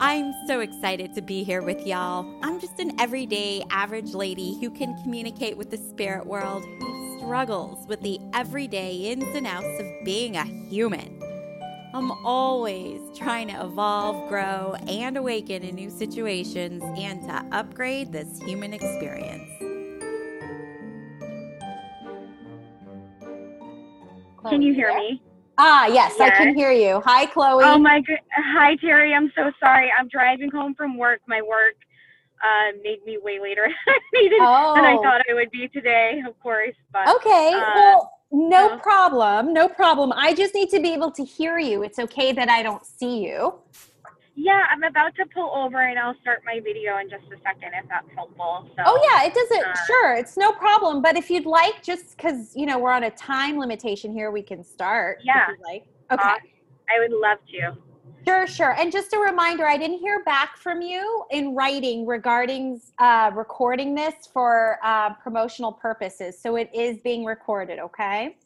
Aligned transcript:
I'm 0.00 0.32
so 0.46 0.60
excited 0.60 1.12
to 1.16 1.22
be 1.22 1.42
here 1.42 1.60
with 1.60 1.84
y'all. 1.84 2.24
I'm 2.44 2.60
just 2.60 2.78
an 2.78 3.00
everyday, 3.00 3.64
average 3.70 4.14
lady 4.14 4.56
who 4.60 4.70
can 4.70 4.96
communicate 5.02 5.56
with 5.56 5.70
the 5.70 5.76
spirit 5.76 6.24
world, 6.24 6.64
who 6.64 7.18
struggles 7.18 7.84
with 7.88 8.00
the 8.02 8.20
everyday 8.32 8.94
ins 8.94 9.34
and 9.34 9.44
outs 9.44 9.80
of 9.80 9.86
being 10.04 10.36
a 10.36 10.44
human. 10.44 11.20
I'm 11.92 12.12
always 12.24 13.00
trying 13.16 13.48
to 13.48 13.64
evolve, 13.64 14.28
grow, 14.28 14.76
and 14.86 15.16
awaken 15.16 15.64
in 15.64 15.74
new 15.74 15.90
situations 15.90 16.80
and 16.96 17.20
to 17.22 17.44
upgrade 17.50 18.12
this 18.12 18.40
human 18.40 18.72
experience. 18.72 19.50
Can 24.48 24.62
you 24.62 24.74
hear 24.74 24.94
me? 24.94 25.20
Ah, 25.58 25.86
yes, 25.86 26.20
I 26.20 26.30
can 26.30 26.54
hear 26.54 26.72
you. 26.72 27.02
Hi, 27.04 27.26
Chloe. 27.26 27.64
Oh 27.64 27.78
my 27.78 28.00
good. 28.00 28.18
Hi 28.34 28.76
Terrie, 28.76 29.14
I'm 29.14 29.32
so 29.36 29.50
sorry. 29.60 29.90
I'm 29.98 30.08
driving 30.08 30.50
home 30.50 30.74
from 30.74 30.96
work. 30.98 31.20
My 31.26 31.42
work 31.42 31.74
uh, 32.42 32.76
made 32.84 33.04
me 33.04 33.18
way 33.22 33.40
later 33.40 33.64
than 33.86 34.32
I 34.42 34.48
than 34.74 34.84
I 34.84 34.96
Oh. 34.96 35.02
thought 35.02 35.22
I 35.30 35.34
would 35.34 35.50
be 35.50 35.68
today. 35.68 36.22
Of 36.26 36.38
course, 36.40 36.76
but 36.92 37.08
Okay, 37.16 37.52
Uh, 37.54 37.64
well, 37.74 38.12
no 38.32 38.70
no. 38.70 38.78
problem. 38.82 39.52
No 39.52 39.68
problem. 39.68 40.12
I 40.14 40.34
just 40.34 40.54
need 40.54 40.70
to 40.70 40.80
be 40.80 40.92
able 40.94 41.10
to 41.12 41.24
hear 41.24 41.58
you. 41.58 41.82
It's 41.82 41.98
okay 41.98 42.32
that 42.32 42.48
I 42.48 42.62
don't 42.62 42.86
see 42.86 43.24
you. 43.24 43.54
Yeah, 44.38 44.66
I'm 44.70 44.84
about 44.84 45.16
to 45.16 45.26
pull 45.34 45.50
over 45.54 45.78
and 45.80 45.98
I'll 45.98 46.14
start 46.20 46.42
my 46.46 46.60
video 46.60 46.98
in 46.98 47.10
just 47.10 47.24
a 47.24 47.36
second 47.42 47.72
if 47.74 47.88
that's 47.88 48.06
helpful. 48.14 48.68
So 48.76 48.82
Oh, 48.86 49.08
yeah, 49.10 49.26
it 49.26 49.34
doesn't, 49.34 49.66
Uh, 49.66 49.74
sure, 49.86 50.14
it's 50.14 50.36
no 50.36 50.52
problem. 50.52 51.02
But 51.02 51.16
if 51.16 51.28
you'd 51.28 51.44
like, 51.44 51.82
just 51.82 52.16
because, 52.16 52.54
you 52.54 52.64
know, 52.64 52.78
we're 52.78 52.92
on 52.92 53.04
a 53.04 53.10
time 53.10 53.58
limitation 53.58 54.12
here, 54.12 54.30
we 54.30 54.42
can 54.42 54.62
start. 54.62 55.18
if 55.18 55.24
Yeah. 55.26 55.46
like. 55.64 55.88
Okay. 56.12 56.22
uh, 56.22 56.36
I 56.88 56.98
would 57.00 57.12
love 57.12 57.38
to. 57.50 57.76
Sure, 58.26 58.46
sure. 58.46 58.74
And 58.78 58.92
just 58.92 59.12
a 59.12 59.18
reminder, 59.18 59.66
I 59.66 59.76
didn't 59.76 59.98
hear 59.98 60.22
back 60.22 60.56
from 60.56 60.82
you 60.82 61.24
in 61.30 61.54
writing 61.54 62.06
regarding 62.06 62.80
uh, 62.98 63.30
recording 63.34 63.94
this 63.94 64.28
for 64.32 64.78
uh, 64.84 65.14
promotional 65.14 65.72
purposes. 65.72 66.38
So 66.40 66.56
it 66.56 66.70
is 66.72 66.98
being 66.98 67.24
recorded, 67.24 67.78
okay? 67.80 68.36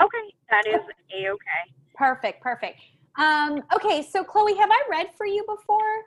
Okay, 0.00 0.34
that 0.50 0.66
is 0.66 0.80
a 1.12 1.28
okay. 1.30 1.72
Perfect, 1.94 2.42
perfect. 2.42 2.80
Um, 3.16 3.62
okay, 3.74 4.02
so 4.02 4.24
Chloe, 4.24 4.56
have 4.56 4.70
I 4.70 4.82
read 4.90 5.08
for 5.16 5.26
you 5.26 5.44
before? 5.48 6.04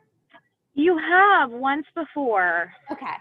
You 0.73 0.97
have 0.97 1.51
once 1.51 1.87
before. 1.95 2.71
Okay. 2.91 3.15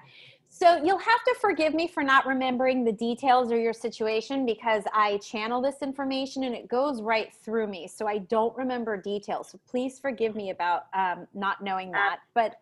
So 0.49 0.83
you'll 0.83 0.99
have 0.99 1.25
to 1.25 1.35
forgive 1.39 1.75
me 1.75 1.87
for 1.87 2.03
not 2.03 2.27
remembering 2.27 2.83
the 2.83 2.93
details 2.93 3.53
or 3.53 3.59
your 3.59 3.75
situation 3.75 4.47
because 4.47 4.85
I 4.95 5.19
channel 5.19 5.61
this 5.61 5.83
information 5.83 6.45
and 6.45 6.55
it 6.55 6.67
goes 6.67 7.03
right 7.03 7.31
through 7.45 7.67
me. 7.67 7.87
So 7.87 8.07
I 8.07 8.19
don't 8.19 8.57
remember 8.57 8.97
details. 8.97 9.51
So 9.51 9.61
please 9.69 9.99
forgive 9.99 10.35
me 10.35 10.51
about 10.51 10.87
um, 10.95 11.27
not 11.35 11.63
knowing 11.63 11.91
that. 11.93 12.21
But 12.33 12.57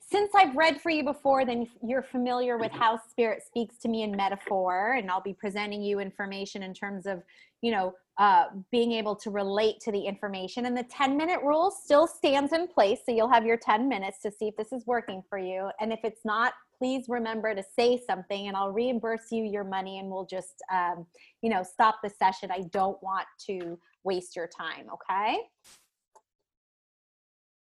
since 0.00 0.30
I've 0.34 0.56
read 0.56 0.80
for 0.80 0.90
you 0.90 1.04
before, 1.04 1.44
then 1.44 1.66
you're 1.82 2.02
familiar 2.02 2.56
with 2.56 2.72
how 2.72 2.98
spirit 2.98 3.42
speaks 3.42 3.76
to 3.78 3.88
me 3.88 4.02
in 4.02 4.16
metaphor, 4.16 4.94
and 4.94 5.10
I'll 5.10 5.20
be 5.20 5.34
presenting 5.34 5.82
you 5.82 5.98
information 5.98 6.62
in 6.62 6.72
terms 6.72 7.06
of, 7.06 7.22
you 7.64 7.70
know, 7.70 7.94
uh, 8.18 8.44
being 8.70 8.92
able 8.92 9.16
to 9.16 9.30
relate 9.30 9.80
to 9.80 9.90
the 9.90 9.98
information. 9.98 10.66
And 10.66 10.76
the 10.76 10.84
10 10.84 11.16
minute 11.16 11.40
rule 11.42 11.70
still 11.70 12.06
stands 12.06 12.52
in 12.52 12.68
place. 12.68 13.00
So 13.06 13.12
you'll 13.12 13.32
have 13.32 13.46
your 13.46 13.56
10 13.56 13.88
minutes 13.88 14.20
to 14.20 14.30
see 14.30 14.48
if 14.48 14.56
this 14.56 14.70
is 14.70 14.86
working 14.86 15.22
for 15.30 15.38
you. 15.38 15.70
And 15.80 15.90
if 15.90 16.00
it's 16.04 16.20
not, 16.26 16.52
please 16.78 17.06
remember 17.08 17.54
to 17.54 17.64
say 17.76 17.98
something 18.06 18.48
and 18.48 18.56
I'll 18.56 18.70
reimburse 18.70 19.32
you 19.32 19.44
your 19.44 19.64
money 19.64 19.98
and 19.98 20.10
we'll 20.10 20.26
just, 20.26 20.62
um, 20.70 21.06
you 21.40 21.48
know, 21.48 21.62
stop 21.62 22.00
the 22.04 22.10
session. 22.10 22.50
I 22.52 22.64
don't 22.70 23.02
want 23.02 23.26
to 23.46 23.78
waste 24.04 24.36
your 24.36 24.46
time. 24.46 24.86
Okay. 24.92 25.38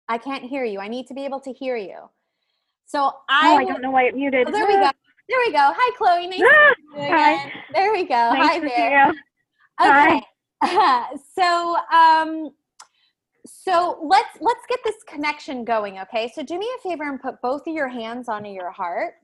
I 0.07 0.17
can't 0.19 0.43
hear 0.43 0.63
you. 0.63 0.79
I 0.79 0.87
need 0.87 1.07
to 1.07 1.15
be 1.15 1.25
able 1.25 1.39
to 1.39 1.51
hear 1.51 1.75
you. 1.75 1.97
So 2.85 2.99
Oh, 2.99 3.15
I, 3.29 3.55
I 3.55 3.65
don't 3.65 3.81
know 3.81 3.91
why 3.91 4.03
it 4.03 4.15
muted. 4.15 4.47
Oh, 4.47 4.51
there 4.51 4.67
we 4.67 4.73
go. 4.73 4.91
There 5.27 5.39
we 5.45 5.51
go. 5.51 5.73
Hi, 5.75 5.95
Chloe. 5.97 6.27
Nice 6.29 6.39
to 6.39 6.99
meet 6.99 7.03
you 7.03 7.15
Hi. 7.15 7.51
There 7.73 7.91
we 7.91 8.03
go. 8.03 8.33
nice 8.33 8.47
Hi 8.47 8.59
there. 8.59 9.13
Okay. 9.81 10.21
so 11.35 11.77
um 11.93 12.51
so 13.45 13.99
let's 14.03 14.37
let's 14.41 14.65
get 14.67 14.79
this 14.83 14.95
connection 15.07 15.63
going, 15.63 15.99
okay? 15.99 16.31
So 16.33 16.43
do 16.43 16.57
me 16.57 16.67
a 16.77 16.89
favor 16.89 17.03
and 17.03 17.21
put 17.21 17.41
both 17.41 17.67
of 17.67 17.73
your 17.73 17.87
hands 17.87 18.27
onto 18.27 18.49
your 18.49 18.71
heart. 18.71 19.15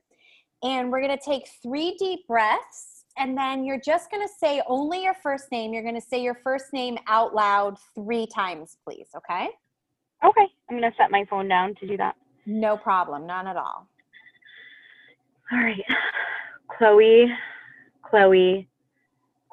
And 0.62 0.90
we're 0.90 1.02
going 1.02 1.16
to 1.16 1.22
take 1.22 1.46
3 1.62 1.94
deep 1.98 2.26
breaths 2.26 3.04
and 3.18 3.36
then 3.36 3.66
you're 3.66 3.80
just 3.80 4.10
going 4.10 4.26
to 4.26 4.32
say 4.40 4.62
only 4.66 5.02
your 5.02 5.14
first 5.14 5.52
name. 5.52 5.74
You're 5.74 5.82
going 5.82 5.94
to 5.94 6.00
say 6.00 6.22
your 6.22 6.38
first 6.42 6.72
name 6.72 6.96
out 7.06 7.34
loud 7.34 7.76
3 7.94 8.26
times, 8.28 8.78
please, 8.82 9.08
okay? 9.14 9.50
Okay, 10.24 10.46
I'm 10.70 10.80
gonna 10.80 10.92
set 10.96 11.10
my 11.10 11.26
phone 11.28 11.48
down 11.48 11.74
to 11.74 11.86
do 11.86 11.98
that. 11.98 12.16
No 12.46 12.78
problem, 12.78 13.26
none 13.26 13.46
at 13.46 13.56
all. 13.56 13.86
All 15.52 15.58
right. 15.58 15.84
Chloe, 16.78 17.26
Chloe, 18.02 18.66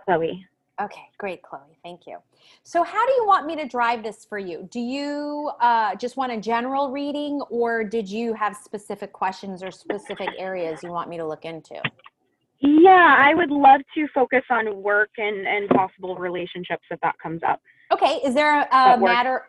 Chloe. 0.03 0.45
Okay, 0.79 1.09
great, 1.17 1.41
Chloe. 1.41 1.77
Thank 1.83 2.07
you. 2.07 2.17
So, 2.63 2.83
how 2.83 3.05
do 3.05 3.11
you 3.13 3.25
want 3.25 3.45
me 3.45 3.55
to 3.57 3.67
drive 3.67 4.03
this 4.03 4.25
for 4.25 4.39
you? 4.39 4.67
Do 4.71 4.79
you 4.79 5.51
uh, 5.59 5.95
just 5.95 6.17
want 6.17 6.31
a 6.31 6.39
general 6.39 6.89
reading, 6.91 7.41
or 7.49 7.83
did 7.83 8.09
you 8.09 8.33
have 8.33 8.55
specific 8.55 9.13
questions 9.13 9.61
or 9.61 9.71
specific 9.71 10.29
areas 10.37 10.81
you 10.81 10.91
want 10.91 11.09
me 11.09 11.17
to 11.17 11.27
look 11.27 11.45
into? 11.45 11.81
Yeah, 12.61 13.15
I 13.19 13.33
would 13.33 13.49
love 13.49 13.81
to 13.95 14.07
focus 14.13 14.43
on 14.49 14.81
work 14.81 15.09
and, 15.17 15.47
and 15.47 15.67
possible 15.69 16.15
relationships 16.15 16.83
if 16.89 16.99
that 17.01 17.15
comes 17.21 17.41
up. 17.47 17.59
Okay, 17.91 18.19
is 18.23 18.33
there 18.33 18.61
a, 18.61 18.93
a 18.93 18.97
matter? 18.97 19.47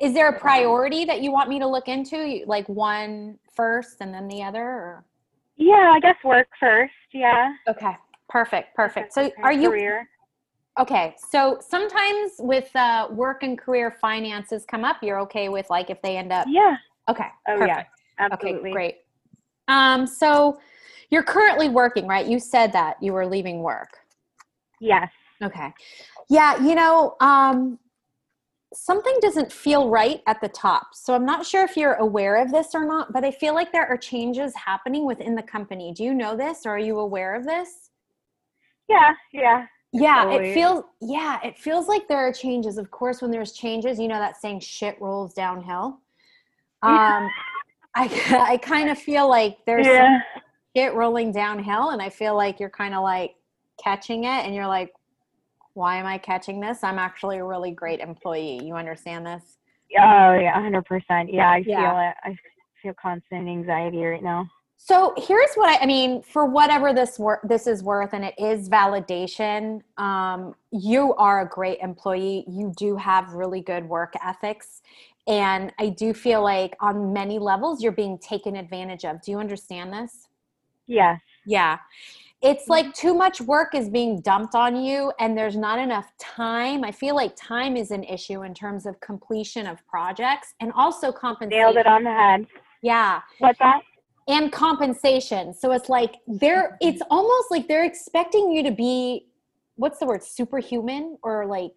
Is 0.00 0.12
there 0.14 0.28
a 0.28 0.38
priority 0.38 1.04
that 1.04 1.20
you 1.20 1.30
want 1.30 1.48
me 1.48 1.58
to 1.58 1.66
look 1.66 1.88
into, 1.88 2.42
like 2.46 2.68
one 2.68 3.38
first 3.54 3.98
and 4.00 4.12
then 4.12 4.28
the 4.28 4.42
other? 4.42 4.62
Or? 4.62 5.04
Yeah, 5.56 5.92
I 5.94 6.00
guess 6.00 6.16
work 6.24 6.48
first. 6.58 6.92
Yeah. 7.12 7.52
Okay, 7.68 7.96
perfect, 8.28 8.74
perfect. 8.74 9.12
So, 9.12 9.30
are 9.42 9.52
you 9.52 9.70
career? 9.70 10.08
Okay, 10.78 11.14
so 11.30 11.58
sometimes 11.60 12.32
with 12.38 12.74
uh, 12.74 13.06
work 13.10 13.44
and 13.44 13.56
career 13.56 13.96
finances 14.00 14.64
come 14.68 14.84
up, 14.84 14.96
you're 15.02 15.20
okay 15.20 15.48
with 15.48 15.70
like 15.70 15.88
if 15.88 16.02
they 16.02 16.16
end 16.16 16.32
up. 16.32 16.46
Yeah. 16.50 16.76
Okay. 17.08 17.28
Oh 17.48 17.58
perfect. 17.58 17.68
yeah. 18.18 18.26
Absolutely. 18.32 18.70
Okay, 18.70 18.72
great. 18.72 18.94
Um, 19.68 20.06
so 20.06 20.58
you're 21.10 21.22
currently 21.22 21.68
working, 21.68 22.08
right? 22.08 22.26
You 22.26 22.40
said 22.40 22.72
that 22.72 22.96
you 23.00 23.12
were 23.12 23.26
leaving 23.26 23.60
work. 23.62 23.98
Yes. 24.80 25.10
Okay. 25.42 25.72
Yeah, 26.28 26.60
you 26.60 26.74
know, 26.74 27.16
um, 27.20 27.78
something 28.72 29.14
doesn't 29.20 29.52
feel 29.52 29.88
right 29.88 30.22
at 30.26 30.40
the 30.40 30.48
top. 30.48 30.88
So 30.94 31.14
I'm 31.14 31.24
not 31.24 31.46
sure 31.46 31.64
if 31.64 31.76
you're 31.76 31.94
aware 31.94 32.36
of 32.42 32.50
this 32.50 32.74
or 32.74 32.84
not, 32.84 33.12
but 33.12 33.24
I 33.24 33.30
feel 33.30 33.54
like 33.54 33.70
there 33.72 33.86
are 33.86 33.96
changes 33.96 34.52
happening 34.56 35.06
within 35.06 35.34
the 35.34 35.42
company. 35.42 35.92
Do 35.92 36.02
you 36.02 36.14
know 36.14 36.36
this 36.36 36.66
or 36.66 36.70
are 36.70 36.78
you 36.78 36.98
aware 36.98 37.34
of 37.34 37.44
this? 37.44 37.90
Yeah. 38.88 39.12
Yeah. 39.32 39.66
Yeah, 39.96 40.24
Totally. 40.24 40.50
it 40.50 40.54
feels 40.54 40.84
yeah, 41.00 41.38
it 41.44 41.56
feels 41.58 41.86
like 41.88 42.08
there 42.08 42.18
are 42.18 42.32
changes. 42.32 42.78
Of 42.78 42.90
course, 42.90 43.22
when 43.22 43.30
there's 43.30 43.52
changes, 43.52 43.98
you 43.98 44.08
know 44.08 44.18
that 44.18 44.36
saying 44.36 44.60
shit 44.60 45.00
rolls 45.00 45.34
downhill. 45.34 46.00
Um 46.82 47.30
I 47.96 48.10
I 48.50 48.56
kind 48.58 48.90
of 48.90 48.98
feel 48.98 49.28
like 49.28 49.58
there's 49.66 49.86
some 49.86 49.94
Yeah. 49.94 50.20
shit 50.76 50.94
rolling 50.94 51.30
downhill 51.30 51.90
and 51.90 52.02
I 52.02 52.10
feel 52.10 52.34
like 52.36 52.58
you're 52.58 52.70
kind 52.70 52.94
of 52.94 53.02
like 53.04 53.36
catching 53.82 54.24
it 54.24 54.44
and 54.44 54.54
you're 54.54 54.66
like 54.66 54.92
why 55.74 55.96
am 55.96 56.06
I 56.06 56.18
catching 56.18 56.60
this? 56.60 56.84
I'm 56.84 56.98
actually 57.00 57.38
a 57.38 57.44
really 57.44 57.72
great 57.72 58.00
employee. 58.00 58.60
You 58.64 58.74
understand 58.74 59.24
this? 59.26 59.58
Oh 59.98 60.34
yeah. 60.34 60.60
Hundred 60.60 60.84
percent. 60.86 61.32
Yeah. 61.32 61.50
I 61.50 61.64
Yeah. 61.64 61.90
feel 61.92 62.00
it. 62.00 62.14
I 62.32 62.36
feel 62.82 62.94
constant 63.00 63.48
anxiety 63.48 64.02
right 64.04 64.22
now. 64.22 64.48
So 64.76 65.14
here's 65.16 65.54
what 65.54 65.68
I, 65.70 65.84
I 65.84 65.86
mean 65.86 66.22
for 66.22 66.44
whatever 66.44 66.92
this 66.92 67.18
wor- 67.18 67.40
this 67.42 67.66
is 67.66 67.82
worth, 67.82 68.12
and 68.12 68.24
it 68.24 68.34
is 68.38 68.68
validation. 68.68 69.82
Um, 69.96 70.54
you 70.70 71.14
are 71.14 71.42
a 71.42 71.48
great 71.48 71.78
employee. 71.80 72.44
You 72.48 72.72
do 72.76 72.96
have 72.96 73.32
really 73.32 73.60
good 73.60 73.88
work 73.88 74.12
ethics, 74.22 74.82
and 75.26 75.72
I 75.78 75.88
do 75.88 76.12
feel 76.12 76.42
like 76.42 76.76
on 76.80 77.12
many 77.12 77.38
levels 77.38 77.82
you're 77.82 77.92
being 77.92 78.18
taken 78.18 78.56
advantage 78.56 79.04
of. 79.04 79.22
Do 79.22 79.30
you 79.30 79.38
understand 79.38 79.92
this? 79.92 80.28
Yes. 80.86 81.20
Yeah. 81.46 81.78
It's 82.42 82.68
like 82.68 82.92
too 82.92 83.14
much 83.14 83.40
work 83.40 83.74
is 83.74 83.88
being 83.88 84.20
dumped 84.20 84.54
on 84.54 84.76
you, 84.76 85.10
and 85.18 85.36
there's 85.36 85.56
not 85.56 85.78
enough 85.78 86.12
time. 86.18 86.84
I 86.84 86.92
feel 86.92 87.14
like 87.14 87.34
time 87.36 87.74
is 87.74 87.90
an 87.90 88.04
issue 88.04 88.42
in 88.42 88.52
terms 88.52 88.84
of 88.84 89.00
completion 89.00 89.66
of 89.66 89.78
projects 89.86 90.52
and 90.60 90.70
also 90.72 91.10
compensation. 91.10 91.64
Nailed 91.64 91.76
it 91.78 91.86
on 91.86 92.04
the 92.04 92.12
head. 92.12 92.46
Yeah 92.82 93.22
What's 93.38 93.58
that? 93.60 93.80
And 94.26 94.50
compensation. 94.50 95.52
So 95.52 95.72
it's 95.72 95.88
like 95.88 96.16
they're 96.26 96.78
it's 96.80 97.02
almost 97.10 97.50
like 97.50 97.68
they're 97.68 97.84
expecting 97.84 98.50
you 98.50 98.62
to 98.62 98.70
be 98.70 99.26
what's 99.76 99.98
the 99.98 100.06
word 100.06 100.22
superhuman 100.22 101.18
or 101.22 101.46
like 101.46 101.72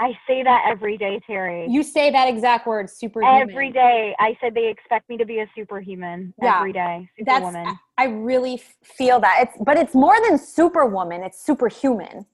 I 0.00 0.18
say 0.26 0.42
that 0.42 0.64
every 0.66 0.96
day, 0.96 1.20
Terrie. 1.28 1.70
you 1.70 1.82
say 1.82 2.10
that 2.10 2.26
exact 2.26 2.66
word 2.66 2.88
superhuman. 2.88 3.50
Every 3.50 3.70
day, 3.70 4.16
I 4.18 4.34
said 4.40 4.54
they 4.54 4.68
expect 4.68 5.10
me 5.10 5.18
to 5.18 5.26
be 5.26 5.40
a 5.40 5.46
superhuman. 5.54 6.32
Yeah. 6.42 6.56
Every 6.56 6.72
day, 6.72 7.06
That's 7.18 7.44
superwoman. 7.44 7.78
I 7.98 8.04
really 8.04 8.62
feel 8.82 9.20
that. 9.20 9.40
It's 9.42 9.62
but 9.62 9.76
it's 9.76 9.94
more 9.94 10.16
than 10.26 10.38
superwoman, 10.38 11.22
it's 11.22 11.44
superhuman. 11.44 12.24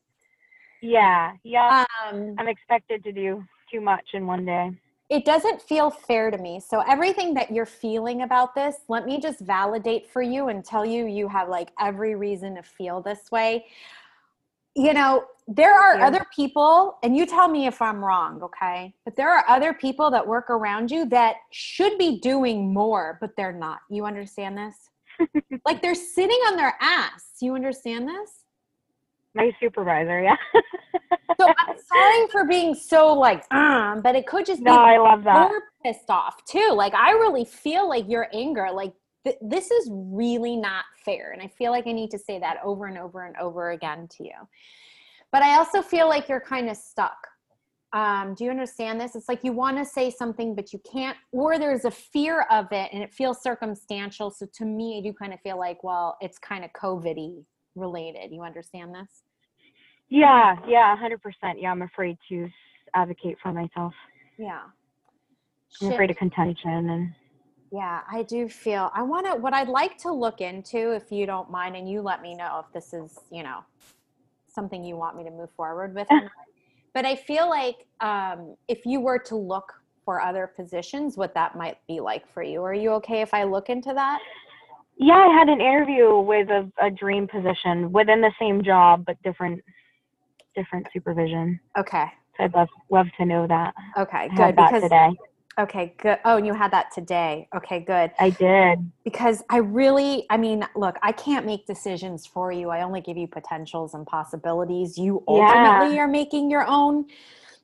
yeah, 0.81 1.33
yeah. 1.43 1.85
Um 2.09 2.37
I'm 2.39 2.47
expected 2.47 3.03
to 3.03 3.11
do 3.11 3.45
too 3.73 3.81
much 3.81 4.11
in 4.15 4.29
one 4.29 4.45
day. 4.45 4.71
It 5.09 5.25
doesn't 5.25 5.63
feel 5.63 5.91
fair 5.91 6.31
to 6.31 6.39
me. 6.39 6.59
So 6.61 6.81
everything 6.81 7.33
that 7.35 7.53
you're 7.53 7.67
feeling 7.67 8.23
about 8.23 8.55
this, 8.55 8.77
let 8.89 9.07
me 9.07 9.21
just 9.21 9.41
validate 9.41 10.11
for 10.11 10.21
you 10.21 10.49
and 10.49 10.65
tell 10.65 10.85
you 10.85 11.07
you 11.07 11.29
have 11.29 11.49
like 11.49 11.71
every 11.81 12.17
reason 12.17 12.57
to 12.57 12.63
feel 12.63 13.01
this 13.01 13.31
way. 13.31 13.67
You 14.75 14.93
know, 14.93 15.25
there 15.47 15.75
are 15.75 15.99
yeah. 15.99 16.07
other 16.07 16.27
people 16.35 16.99
and 17.05 17.17
you 17.17 17.25
tell 17.25 17.49
me 17.49 17.67
if 17.67 17.81
I'm 17.81 18.05
wrong, 18.05 18.43
okay? 18.43 18.93
But 19.05 19.15
there 19.15 19.33
are 19.33 19.45
other 19.49 19.73
people 19.73 20.11
that 20.11 20.27
work 20.27 20.51
around 20.51 20.91
you 20.91 21.07
that 21.07 21.37
should 21.53 21.97
be 21.99 22.19
doing 22.19 22.75
more, 22.75 23.17
but 23.21 23.37
they're 23.37 23.53
not. 23.53 23.79
You 23.89 24.07
understand 24.07 24.59
this? 24.59 24.91
like 25.65 25.83
they're 25.83 25.95
sitting 25.95 26.39
on 26.49 26.57
their 26.57 26.75
ass. 26.81 27.27
You 27.41 27.55
understand 27.55 28.09
this? 28.09 28.46
My 29.37 29.53
supervisor, 29.61 30.23
yeah. 30.23 30.37
so 31.39 31.47
I'm 31.47 31.77
sorry 31.93 32.29
for 32.33 32.47
being 32.47 32.75
so 32.75 33.13
like, 33.13 33.45
um, 33.53 34.01
but 34.01 34.17
it 34.17 34.27
could 34.27 34.47
just 34.47 34.63
no, 34.63 34.73
be 34.73 34.79
I 34.79 34.97
love 34.97 35.25
that. 35.25 35.51
More 35.51 35.63
pissed 35.85 36.09
off 36.09 36.43
too. 36.47 36.73
Like 36.75 36.95
I 36.95 37.11
really 37.13 37.45
feel 37.45 37.87
like 37.87 38.09
your 38.09 38.29
anger, 38.33 38.69
like 38.73 38.95
th- 39.25 39.37
this 39.43 39.71
is 39.71 39.91
really 39.93 40.57
not 40.57 40.87
fair, 41.05 41.33
and 41.33 41.43
I 41.43 41.49
feel 41.49 41.71
like 41.71 41.87
I 41.87 41.93
need 41.93 42.11
to 42.13 42.19
say 42.19 42.39
that 42.39 42.57
over 42.65 42.87
and 42.87 42.97
over 42.97 43.27
and 43.27 43.37
over 43.37 43.73
again 43.73 44.09
to 44.17 44.25
you. 44.25 44.49
But 45.33 45.43
I 45.43 45.59
also 45.59 45.83
feel 45.83 46.09
like 46.09 46.31
you're 46.31 46.41
kind 46.41 46.71
of 46.71 46.77
stuck. 46.79 47.19
Um, 47.93 48.35
do 48.35 48.45
you 48.45 48.51
understand 48.51 48.99
this? 48.99 49.15
It's 49.15 49.29
like 49.29 49.45
you 49.45 49.53
want 49.53 49.77
to 49.77 49.85
say 49.85 50.11
something, 50.11 50.55
but 50.55 50.73
you 50.73 50.81
can't, 50.91 51.17
or 51.31 51.59
there's 51.59 51.85
a 51.85 51.91
fear 51.91 52.47
of 52.51 52.73
it, 52.73 52.91
and 52.93 53.03
it 53.03 53.13
feels 53.13 53.43
circumstantial. 53.43 54.31
So 54.31 54.47
to 54.55 54.65
me, 54.65 54.99
I 54.99 55.03
do 55.03 55.13
kind 55.13 55.35
of 55.35 55.41
feel 55.41 55.59
like, 55.59 55.85
well, 55.85 56.17
it's 56.23 56.39
kind 56.39 56.65
of 56.65 56.71
COVID 56.73 57.45
related. 57.75 58.33
You 58.33 58.43
understand 58.43 58.95
this? 58.95 59.23
Yeah, 60.09 60.57
yeah, 60.67 60.97
hundred 60.97 61.23
percent. 61.23 61.61
Yeah, 61.61 61.71
I'm 61.71 61.83
afraid 61.83 62.17
to 62.29 62.49
advocate 62.95 63.39
for 63.43 63.53
myself. 63.53 63.93
Yeah. 64.39 64.63
I'm 65.83 65.93
afraid 65.93 66.11
of 66.11 66.17
contention 66.17 66.91
and 66.91 67.13
yeah, 67.73 68.03
I 68.11 68.23
do 68.23 68.49
feel 68.49 68.91
I 68.95 69.03
want 69.03 69.27
to 69.27 69.33
what 69.33 69.53
I'd 69.53 69.69
like 69.69 69.99
to 69.99 70.13
look 70.13 70.41
into 70.41 70.93
if 70.93 71.11
you 71.11 71.27
don't 71.27 71.51
mind 71.51 71.77
and 71.77 71.91
you 71.91 72.01
let 72.01 72.23
me 72.23 72.35
know 72.35 72.65
if 72.65 72.73
this 72.73 72.95
is, 72.95 73.19
you 73.31 73.43
know, 73.43 73.65
something 74.49 74.85
you 74.85 74.97
want 74.97 75.17
me 75.17 75.25
to 75.25 75.31
move 75.31 75.51
forward 75.57 75.95
with. 75.95 76.09
but 76.95 77.05
I 77.05 77.17
feel 77.17 77.49
like 77.49 77.87
um, 78.01 78.57
if 78.69 78.87
you 78.87 79.01
were 79.01 79.19
to 79.19 79.37
look 79.37 79.73
for 80.05 80.21
other 80.21 80.47
positions, 80.47 81.17
what 81.17 81.35
that 81.35 81.57
might 81.57 81.79
be 81.89 82.01
like 82.01 82.33
for 82.33 82.43
you. 82.43 82.63
Are 82.63 82.73
you 82.73 82.93
okay 82.93 83.21
if 83.21 83.35
I 83.35 83.43
look 83.43 83.69
into 83.69 83.93
that? 83.93 84.21
Yeah, 84.97 85.15
I 85.15 85.35
had 85.37 85.49
an 85.49 85.61
interview 85.61 86.19
with 86.21 86.49
a, 86.49 86.71
a 86.81 86.91
dream 86.91 87.29
position 87.29 87.93
within 87.93 88.21
the 88.21 88.33
same 88.41 88.63
job, 88.63 89.05
but 89.05 89.21
different 89.23 89.63
different 90.57 90.87
supervision. 90.93 91.61
Okay. 91.79 92.07
So 92.37 92.45
I'd 92.45 92.55
love 92.55 92.69
love 92.91 93.07
to 93.19 93.25
know 93.25 93.47
that. 93.47 93.75
Okay, 93.97 94.29
good. 94.37 94.57
because 94.57 94.83
today. 94.83 95.11
Okay, 95.59 95.95
good. 96.03 96.19
Oh, 96.27 96.37
and 96.37 96.47
you 96.47 96.53
had 96.53 96.71
that 96.73 96.93
today. 96.95 97.49
Okay, 97.57 97.81
good. 97.81 98.11
I 98.19 98.29
did. 98.29 98.91
Because 99.05 99.43
I 99.49 99.59
really, 99.59 100.27
I 100.29 100.37
mean, 100.37 100.67
look, 100.75 100.97
I 101.03 101.13
can't 101.13 101.47
make 101.47 101.67
decisions 101.67 102.27
for 102.27 102.53
you. 102.53 102.69
I 102.69 102.83
only 102.83 103.01
give 103.01 103.17
you 103.17 103.27
potentials 103.27 103.95
and 103.95 104.07
possibilities. 104.07 104.99
You 104.99 105.25
ultimately 105.27 105.97
yeah. 105.97 106.03
are 106.03 106.09
making 106.09 106.51
your 106.51 106.67
own, 106.67 107.07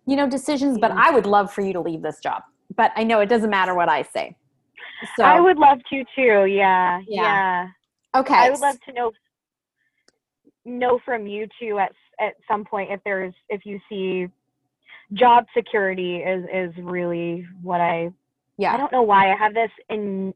you 0.06 0.16
know, 0.16 0.26
decisions, 0.26 0.78
but 0.78 0.90
I 0.90 1.10
would 1.10 1.26
love 1.26 1.52
for 1.52 1.60
you 1.60 1.74
to 1.74 1.80
leave 1.80 2.00
this 2.00 2.18
job. 2.22 2.42
But 2.74 2.92
I 2.96 3.04
know 3.04 3.20
it 3.20 3.28
doesn't 3.28 3.50
matter 3.50 3.74
what 3.74 3.90
I 3.90 4.02
say. 4.02 4.36
So 5.16 5.24
I 5.24 5.38
would 5.38 5.58
love 5.58 5.78
to 5.90 6.04
too. 6.16 6.46
Yeah. 6.46 7.00
Yeah. 7.06 7.22
yeah. 7.22 7.68
Okay. 8.14 8.34
I 8.34 8.48
would 8.48 8.60
love 8.60 8.80
to 8.86 8.92
know 8.94 9.12
know 10.64 10.98
from 11.04 11.26
you 11.26 11.46
too 11.60 11.78
at 11.78 11.92
at 12.22 12.34
some 12.48 12.64
point 12.64 12.90
if 12.90 13.00
there's 13.04 13.34
if 13.48 13.66
you 13.66 13.80
see 13.88 14.28
job 15.12 15.44
security 15.56 16.16
is 16.16 16.44
is 16.52 16.72
really 16.82 17.46
what 17.60 17.80
I 17.80 18.10
yeah 18.58 18.74
I 18.74 18.76
don't 18.76 18.92
know 18.92 19.02
why 19.02 19.32
I 19.32 19.36
have 19.36 19.54
this 19.54 19.70
in 19.90 20.32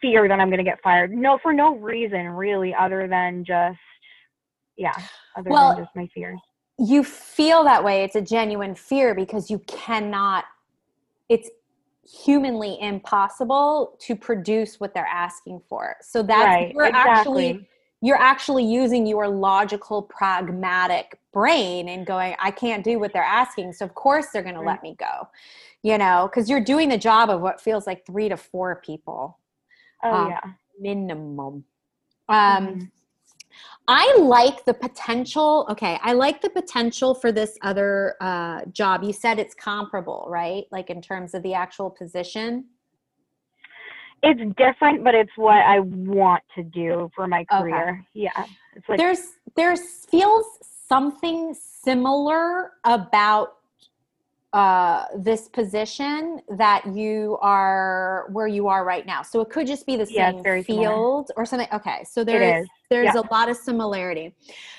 fear 0.00 0.28
that 0.28 0.40
I'm 0.40 0.48
going 0.48 0.58
to 0.58 0.64
get 0.64 0.80
fired. 0.82 1.12
No, 1.12 1.38
for 1.42 1.52
no 1.52 1.76
reason 1.76 2.26
really, 2.28 2.74
other 2.74 3.06
than 3.08 3.44
just 3.44 3.78
yeah, 4.76 4.94
other 5.36 5.50
well, 5.50 5.74
than 5.74 5.84
just 5.84 5.94
my 5.94 6.08
fears. 6.14 6.38
You 6.78 7.04
feel 7.04 7.64
that 7.64 7.84
way. 7.84 8.04
It's 8.04 8.16
a 8.16 8.22
genuine 8.22 8.74
fear 8.74 9.14
because 9.14 9.50
you 9.50 9.58
cannot. 9.66 10.44
It's 11.28 11.50
humanly 12.24 12.78
impossible 12.80 13.96
to 14.00 14.16
produce 14.16 14.80
what 14.80 14.94
they're 14.94 15.06
asking 15.06 15.60
for. 15.68 15.96
So 16.00 16.22
that's 16.22 16.46
right, 16.46 16.72
you're 16.74 16.86
exactly. 16.86 17.12
actually 17.12 17.68
you're 18.00 18.16
actually 18.16 18.64
using 18.64 19.06
your 19.06 19.28
logical 19.28 20.02
pragmatic 20.02 21.18
brain 21.32 21.88
and 21.88 22.06
going 22.06 22.34
i 22.40 22.50
can't 22.50 22.84
do 22.84 22.98
what 22.98 23.12
they're 23.12 23.22
asking 23.22 23.72
so 23.72 23.84
of 23.84 23.94
course 23.94 24.26
they're 24.32 24.42
going 24.42 24.54
to 24.54 24.60
let 24.60 24.82
me 24.82 24.96
go 24.98 25.28
you 25.82 25.96
know 25.98 26.28
because 26.30 26.48
you're 26.48 26.64
doing 26.64 26.88
the 26.88 26.98
job 26.98 27.30
of 27.30 27.40
what 27.40 27.60
feels 27.60 27.86
like 27.86 28.04
three 28.06 28.28
to 28.28 28.36
four 28.36 28.80
people 28.84 29.38
oh 30.02 30.12
um, 30.12 30.28
yeah 30.30 30.40
minimum 30.78 31.64
um 32.28 32.66
mm-hmm. 32.66 32.84
I 33.88 34.18
like 34.18 34.64
the 34.66 34.74
potential. 34.74 35.66
Okay, 35.68 35.98
I 36.00 36.12
like 36.12 36.40
the 36.40 36.50
potential 36.50 37.12
for 37.12 37.32
this 37.32 37.58
other 37.62 38.14
uh, 38.20 38.64
job. 38.66 39.02
You 39.02 39.12
said 39.12 39.40
it's 39.40 39.52
comparable, 39.52 40.26
right? 40.28 40.66
Like 40.70 40.90
in 40.90 41.02
terms 41.02 41.34
of 41.34 41.42
the 41.42 41.54
actual 41.54 41.90
position 41.90 42.66
it's 44.22 44.40
different, 44.56 45.04
but 45.04 45.14
it's 45.14 45.30
what 45.36 45.58
I 45.58 45.80
want 45.80 46.42
to 46.56 46.62
do 46.62 47.10
for 47.14 47.26
my 47.26 47.44
career. 47.44 47.90
Okay. 47.90 48.08
Yeah. 48.14 48.44
It's 48.74 48.88
like 48.88 48.98
there's 48.98 49.38
there's 49.56 50.06
feels 50.06 50.46
something 50.88 51.54
similar 51.54 52.72
about 52.84 53.56
uh, 54.52 55.04
this 55.16 55.48
position 55.48 56.40
that 56.56 56.84
you 56.92 57.38
are 57.40 58.26
where 58.32 58.48
you 58.48 58.66
are 58.66 58.84
right 58.84 59.06
now. 59.06 59.22
So 59.22 59.40
it 59.40 59.48
could 59.50 59.66
just 59.66 59.86
be 59.86 59.96
the 59.96 60.06
same 60.06 60.42
field 60.42 60.64
similar. 60.66 61.24
or 61.36 61.46
something. 61.46 61.68
Okay, 61.72 62.04
so 62.04 62.24
there's 62.24 62.66
there's 62.90 63.14
yeah. 63.14 63.20
a 63.20 63.32
lot 63.32 63.48
of 63.48 63.56
similarity. 63.56 64.34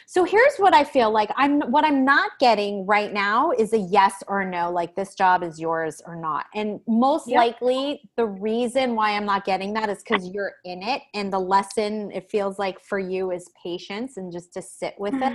So 0.07 0.25
here's 0.25 0.57
what 0.57 0.73
I 0.73 0.83
feel 0.83 1.09
like 1.09 1.31
I'm 1.37 1.61
what 1.71 1.85
I'm 1.85 2.03
not 2.03 2.31
getting 2.39 2.85
right 2.85 3.13
now 3.13 3.51
is 3.51 3.71
a 3.71 3.77
yes 3.77 4.21
or 4.27 4.43
no, 4.43 4.69
like 4.69 4.93
this 4.93 5.15
job 5.15 5.41
is 5.41 5.57
yours 5.57 6.01
or 6.05 6.17
not. 6.17 6.47
And 6.53 6.81
most 6.85 7.29
yep. 7.29 7.37
likely 7.37 8.09
the 8.17 8.25
reason 8.25 8.93
why 8.93 9.11
I'm 9.11 9.25
not 9.25 9.45
getting 9.45 9.73
that 9.75 9.89
is 9.89 9.99
because 9.99 10.29
you're 10.29 10.55
in 10.65 10.83
it, 10.83 11.01
and 11.13 11.31
the 11.31 11.39
lesson 11.39 12.11
it 12.11 12.29
feels 12.29 12.59
like 12.59 12.81
for 12.81 12.99
you 12.99 13.31
is 13.31 13.49
patience 13.63 14.17
and 14.17 14.33
just 14.33 14.53
to 14.55 14.61
sit 14.61 14.95
with 14.97 15.13
it 15.15 15.33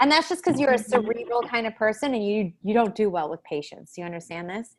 and 0.00 0.10
that's 0.10 0.28
just 0.28 0.44
because 0.44 0.58
you're 0.58 0.72
a 0.72 0.78
cerebral 0.78 1.42
kind 1.42 1.66
of 1.66 1.76
person 1.76 2.14
and 2.14 2.26
you 2.26 2.52
you 2.62 2.74
don't 2.74 2.94
do 2.94 3.10
well 3.10 3.30
with 3.30 3.42
patience 3.44 3.94
you 3.96 4.04
understand 4.04 4.48
this? 4.48 4.76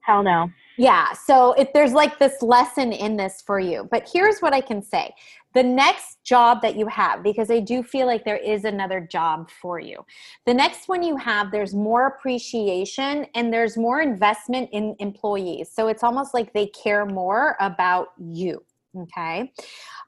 Hell 0.00 0.22
no. 0.22 0.50
Yeah 0.76 1.12
so 1.12 1.52
if 1.54 1.72
there's 1.72 1.92
like 1.92 2.18
this 2.18 2.42
lesson 2.42 2.92
in 2.92 3.16
this 3.16 3.42
for 3.46 3.60
you. 3.60 3.88
But 3.90 4.08
here's 4.12 4.40
what 4.40 4.52
i 4.52 4.60
can 4.60 4.82
say. 4.82 5.12
The 5.52 5.62
next 5.62 6.22
job 6.22 6.62
that 6.62 6.76
you 6.76 6.86
have 6.86 7.22
because 7.22 7.50
i 7.50 7.60
do 7.60 7.82
feel 7.82 8.06
like 8.06 8.24
there 8.24 8.36
is 8.36 8.64
another 8.64 9.00
job 9.00 9.50
for 9.50 9.78
you. 9.78 10.04
The 10.46 10.54
next 10.54 10.88
one 10.88 11.02
you 11.02 11.16
have 11.16 11.50
there's 11.50 11.74
more 11.74 12.06
appreciation 12.06 13.26
and 13.34 13.52
there's 13.52 13.76
more 13.76 14.00
investment 14.00 14.68
in 14.72 14.96
employees. 14.98 15.70
So 15.72 15.88
it's 15.88 16.02
almost 16.02 16.34
like 16.34 16.52
they 16.52 16.66
care 16.66 17.06
more 17.06 17.56
about 17.60 18.08
you 18.18 18.64
okay 18.98 19.52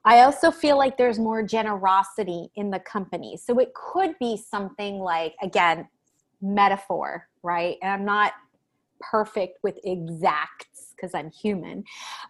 I 0.05 0.23
also 0.23 0.51
feel 0.51 0.77
like 0.77 0.97
there's 0.97 1.19
more 1.19 1.43
generosity 1.43 2.51
in 2.57 2.71
the 2.71 2.81
company. 2.81 3.37
So 3.37 3.59
it 3.59 3.73
could 3.75 4.19
be 4.19 4.37
something 4.37 4.99
like, 4.99 5.35
again, 5.41 5.89
metaphor, 6.41 7.29
right? 7.43 7.77
And 7.83 7.93
I'm 7.93 8.05
not 8.05 8.33
perfect 9.01 9.59
with 9.63 9.79
exacts 9.85 10.93
because 10.95 11.15
I'm 11.15 11.31
human, 11.31 11.85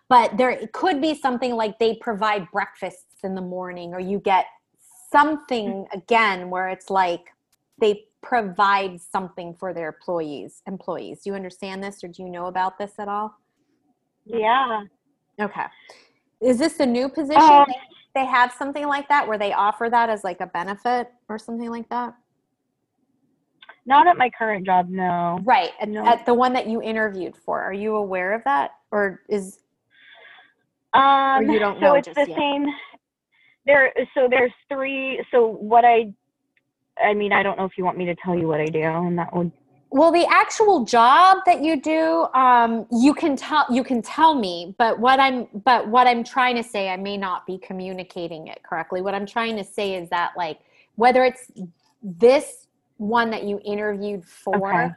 but 0.08 0.36
there 0.36 0.50
it 0.50 0.72
could 0.72 1.00
be 1.00 1.14
something 1.14 1.54
like 1.54 1.78
they 1.78 1.94
provide 1.96 2.50
breakfasts 2.50 3.22
in 3.22 3.34
the 3.34 3.42
morning, 3.42 3.94
or 3.94 4.00
you 4.00 4.18
get 4.18 4.46
something 5.10 5.68
mm. 5.84 5.94
again 5.94 6.50
where 6.50 6.68
it's 6.68 6.90
like 6.90 7.32
they 7.80 8.04
provide 8.22 9.00
something 9.00 9.54
for 9.54 9.74
their 9.74 9.88
employees. 9.88 10.62
Employees, 10.66 11.22
do 11.22 11.30
you 11.30 11.36
understand 11.36 11.82
this, 11.82 12.02
or 12.02 12.08
do 12.08 12.22
you 12.22 12.30
know 12.30 12.46
about 12.46 12.78
this 12.78 12.92
at 12.98 13.08
all? 13.08 13.34
Yeah. 14.24 14.84
Okay. 15.40 15.64
Is 16.42 16.58
this 16.58 16.80
a 16.80 16.86
new 16.86 17.08
position? 17.08 17.42
Um, 17.42 17.66
they 18.14 18.26
have 18.26 18.52
something 18.52 18.86
like 18.86 19.08
that 19.08 19.26
where 19.26 19.38
they 19.38 19.52
offer 19.52 19.88
that 19.90 20.10
as 20.10 20.24
like 20.24 20.40
a 20.40 20.46
benefit 20.46 21.10
or 21.28 21.38
something 21.38 21.70
like 21.70 21.88
that? 21.88 22.14
Not 23.86 24.06
at 24.06 24.16
my 24.16 24.30
current 24.36 24.66
job, 24.66 24.88
no. 24.88 25.40
Right. 25.44 25.70
At, 25.80 25.88
no. 25.88 26.04
at 26.04 26.24
the 26.26 26.34
one 26.34 26.52
that 26.52 26.68
you 26.68 26.82
interviewed 26.82 27.36
for. 27.36 27.60
Are 27.60 27.72
you 27.72 27.96
aware 27.96 28.32
of 28.32 28.42
that? 28.44 28.72
Or 28.90 29.22
is 29.28 29.60
um 30.94 31.48
or 31.48 31.52
you 31.54 31.58
don't 31.58 31.80
know 31.80 31.92
so 31.92 31.94
it's 31.94 32.08
the 32.08 32.26
yet? 32.28 32.36
same 32.36 32.66
there 33.64 33.90
so 34.14 34.28
there's 34.28 34.52
three 34.68 35.24
so 35.30 35.46
what 35.46 35.86
I 35.86 36.12
I 37.02 37.14
mean, 37.14 37.32
I 37.32 37.42
don't 37.42 37.56
know 37.56 37.64
if 37.64 37.78
you 37.78 37.84
want 37.84 37.96
me 37.96 38.04
to 38.04 38.14
tell 38.22 38.36
you 38.36 38.46
what 38.46 38.60
I 38.60 38.66
do 38.66 38.82
and 38.82 39.18
that 39.18 39.34
would 39.34 39.50
well 39.92 40.10
the 40.10 40.26
actual 40.30 40.84
job 40.84 41.38
that 41.44 41.62
you 41.62 41.80
do 41.80 42.26
um, 42.34 42.86
you 42.90 43.14
can 43.14 43.36
tell 43.36 43.66
you 43.70 43.84
can 43.84 44.02
tell 44.02 44.34
me 44.34 44.74
but 44.78 44.98
what 44.98 45.20
i'm 45.20 45.46
but 45.64 45.86
what 45.86 46.06
i'm 46.06 46.24
trying 46.24 46.56
to 46.56 46.62
say 46.62 46.88
i 46.88 46.96
may 46.96 47.16
not 47.16 47.46
be 47.46 47.58
communicating 47.58 48.48
it 48.48 48.62
correctly 48.62 49.00
what 49.02 49.14
i'm 49.14 49.26
trying 49.26 49.56
to 49.56 49.64
say 49.64 49.94
is 49.94 50.08
that 50.08 50.32
like 50.36 50.60
whether 50.96 51.24
it's 51.24 51.50
this 52.02 52.66
one 52.96 53.30
that 53.30 53.44
you 53.44 53.60
interviewed 53.64 54.24
for 54.24 54.86
okay. 54.86 54.94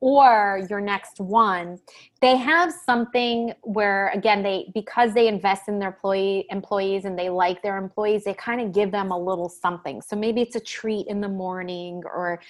Or 0.00 0.60
your 0.70 0.80
next 0.80 1.18
one 1.18 1.78
they 2.20 2.36
have 2.36 2.72
something 2.72 3.52
where 3.62 4.08
again 4.14 4.42
they 4.42 4.70
because 4.72 5.12
they 5.12 5.26
invest 5.26 5.68
in 5.68 5.78
their 5.78 5.88
employee 5.88 6.46
employees 6.50 7.04
and 7.04 7.18
they 7.18 7.28
like 7.28 7.60
their 7.62 7.76
employees 7.76 8.22
they 8.24 8.34
kind 8.34 8.60
of 8.60 8.72
give 8.72 8.92
them 8.92 9.10
a 9.10 9.18
little 9.18 9.48
something 9.48 10.00
so 10.00 10.14
maybe 10.14 10.40
it's 10.40 10.54
a 10.54 10.60
treat 10.60 11.06
in 11.08 11.20
the 11.20 11.28
morning 11.28 12.00
or 12.06 12.40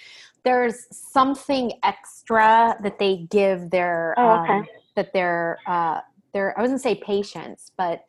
there's 0.43 0.85
something 0.91 1.71
extra 1.83 2.77
that 2.83 2.99
they 2.99 3.27
give 3.31 3.69
their 3.71 4.13
oh, 4.17 4.43
okay. 4.43 4.53
um, 4.53 4.67
that 4.95 5.11
their 5.11 5.57
uh 5.65 6.01
their 6.33 6.57
i 6.57 6.61
wasn't 6.61 6.79
say 6.79 6.93
patients 6.95 7.71
but 7.77 8.05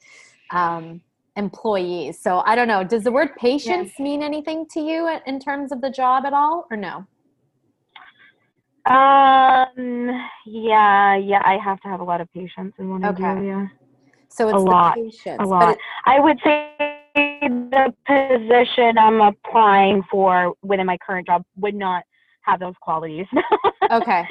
um 0.50 1.00
employees 1.36 2.18
so 2.18 2.42
i 2.44 2.54
don't 2.54 2.68
know 2.68 2.84
does 2.84 3.04
the 3.04 3.12
word 3.12 3.30
patience 3.36 3.92
yeah. 3.98 4.04
mean 4.04 4.22
anything 4.22 4.66
to 4.66 4.80
you 4.80 5.08
in 5.26 5.40
terms 5.40 5.72
of 5.72 5.80
the 5.80 5.88
job 5.88 6.26
at 6.26 6.34
all 6.34 6.66
or 6.70 6.76
no 6.76 7.06
um. 8.90 10.28
Yeah. 10.46 11.16
Yeah. 11.16 11.42
I 11.44 11.58
have 11.62 11.80
to 11.82 11.88
have 11.88 12.00
a 12.00 12.04
lot 12.04 12.20
of 12.20 12.32
patience 12.32 12.74
in 12.78 12.90
what 12.90 13.04
okay. 13.04 13.40
Do. 13.40 13.46
Yeah. 13.46 13.66
So 14.28 14.48
it's 14.48 14.56
a 14.56 14.58
lot. 14.58 14.94
Patience, 14.94 15.38
a 15.40 15.44
lot. 15.44 15.72
It, 15.72 15.78
I 16.06 16.20
would 16.20 16.38
say 16.44 16.76
the 17.14 17.94
position 18.06 18.98
I'm 18.98 19.20
applying 19.20 20.02
for 20.10 20.54
within 20.62 20.86
my 20.86 20.98
current 21.04 21.26
job 21.26 21.44
would 21.56 21.74
not 21.74 22.04
have 22.42 22.60
those 22.60 22.74
qualities. 22.80 23.26
okay. 23.90 24.26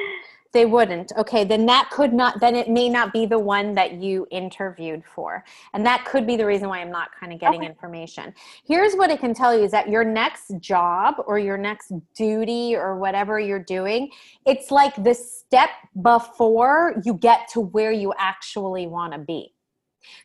They 0.51 0.65
wouldn't. 0.65 1.11
Okay, 1.15 1.43
then 1.43 1.67
that 1.67 1.89
could 1.91 2.11
not, 2.11 2.39
then 2.39 2.55
it 2.55 2.69
may 2.69 2.89
not 2.89 3.13
be 3.13 3.27
the 3.27 3.37
one 3.37 3.75
that 3.75 3.93
you 3.93 4.25
interviewed 4.31 5.03
for. 5.05 5.43
And 5.73 5.85
that 5.85 6.05
could 6.05 6.25
be 6.25 6.37
the 6.37 6.45
reason 6.45 6.69
why 6.69 6.79
I'm 6.79 6.91
not 6.91 7.09
kind 7.19 7.31
of 7.31 7.39
getting 7.39 7.61
okay. 7.61 7.69
information. 7.69 8.33
Here's 8.65 8.95
what 8.95 9.11
it 9.11 9.19
can 9.19 9.35
tell 9.35 9.55
you 9.55 9.63
is 9.63 9.71
that 9.71 9.89
your 9.89 10.03
next 10.03 10.51
job 10.59 11.15
or 11.27 11.37
your 11.37 11.57
next 11.57 11.93
duty 12.15 12.75
or 12.75 12.97
whatever 12.97 13.39
you're 13.39 13.63
doing, 13.63 14.09
it's 14.47 14.71
like 14.71 14.95
the 15.03 15.13
step 15.13 15.69
before 16.01 16.95
you 17.05 17.13
get 17.13 17.47
to 17.49 17.59
where 17.59 17.91
you 17.91 18.13
actually 18.17 18.87
want 18.87 19.13
to 19.13 19.19
be. 19.19 19.53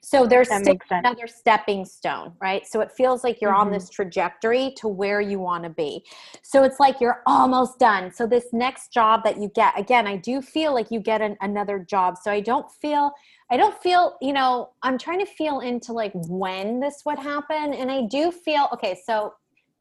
So 0.01 0.27
there's 0.27 0.49
another 0.49 1.27
stepping 1.27 1.85
stone, 1.85 2.33
right? 2.41 2.67
So 2.67 2.81
it 2.81 2.93
feels 2.93 3.25
like 3.25 3.41
you're 3.41 3.53
mm-hmm. 3.53 3.69
on 3.69 3.73
this 3.73 3.89
trajectory 3.89 4.73
to 4.79 4.89
where 4.89 5.21
you 5.21 5.39
want 5.39 5.65
to 5.65 5.71
be. 5.71 6.05
So 6.43 6.63
it's 6.63 6.81
like 6.81 7.01
you're 7.01 7.23
almost 7.27 7.79
done. 7.79 8.13
So 8.13 8.27
this 8.27 8.47
next 8.53 8.93
job 8.93 9.23
that 9.25 9.39
you 9.39 9.51
get, 9.55 9.79
again, 9.79 10.07
I 10.07 10.17
do 10.17 10.43
feel 10.43 10.75
like 10.75 10.91
you 10.91 11.01
get 11.01 11.21
an, 11.21 11.37
another 11.41 11.79
job. 11.79 12.17
So 12.23 12.31
I 12.31 12.41
don't 12.41 12.71
feel, 12.71 13.13
I 13.51 13.57
don't 13.57 13.77
feel, 13.83 14.17
you 14.21 14.33
know, 14.33 14.71
I'm 14.83 14.99
trying 14.99 15.21
to 15.21 15.27
feel 15.27 15.61
into 15.61 15.93
like 15.93 16.13
when 16.15 16.81
this 16.81 17.03
would 17.07 17.19
happen. 17.19 17.75
And 17.75 17.91
I 17.91 18.03
do 18.03 18.31
feel, 18.31 18.69
okay, 18.73 18.99
so 19.07 19.35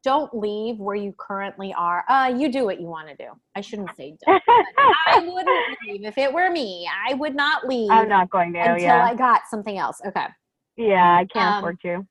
don't 0.04 0.32
leave 0.34 0.78
where 0.78 0.94
you 0.94 1.14
currently 1.18 1.74
are. 1.74 2.04
Uh, 2.08 2.32
you 2.36 2.52
do 2.52 2.64
what 2.64 2.80
you 2.80 2.86
want 2.86 3.08
to 3.08 3.16
do. 3.16 3.30
I 3.56 3.62
shouldn't 3.62 3.96
say 3.96 4.16
don't. 4.24 4.42
I 5.06 5.18
wouldn't 5.20 5.78
leave 5.88 6.04
if 6.04 6.18
it 6.18 6.32
were 6.32 6.50
me. 6.50 6.88
I 7.08 7.14
would 7.14 7.34
not 7.34 7.66
leave. 7.66 7.90
I'm 7.90 8.08
not 8.08 8.30
going 8.30 8.52
to 8.52 8.60
until 8.60 8.78
yeah. 8.78 9.04
I 9.04 9.14
got 9.14 9.42
something 9.50 9.78
else. 9.78 10.00
Okay. 10.06 10.26
Yeah, 10.76 11.16
I 11.16 11.24
can't 11.24 11.54
um, 11.54 11.58
afford 11.58 11.80
to. 11.82 12.06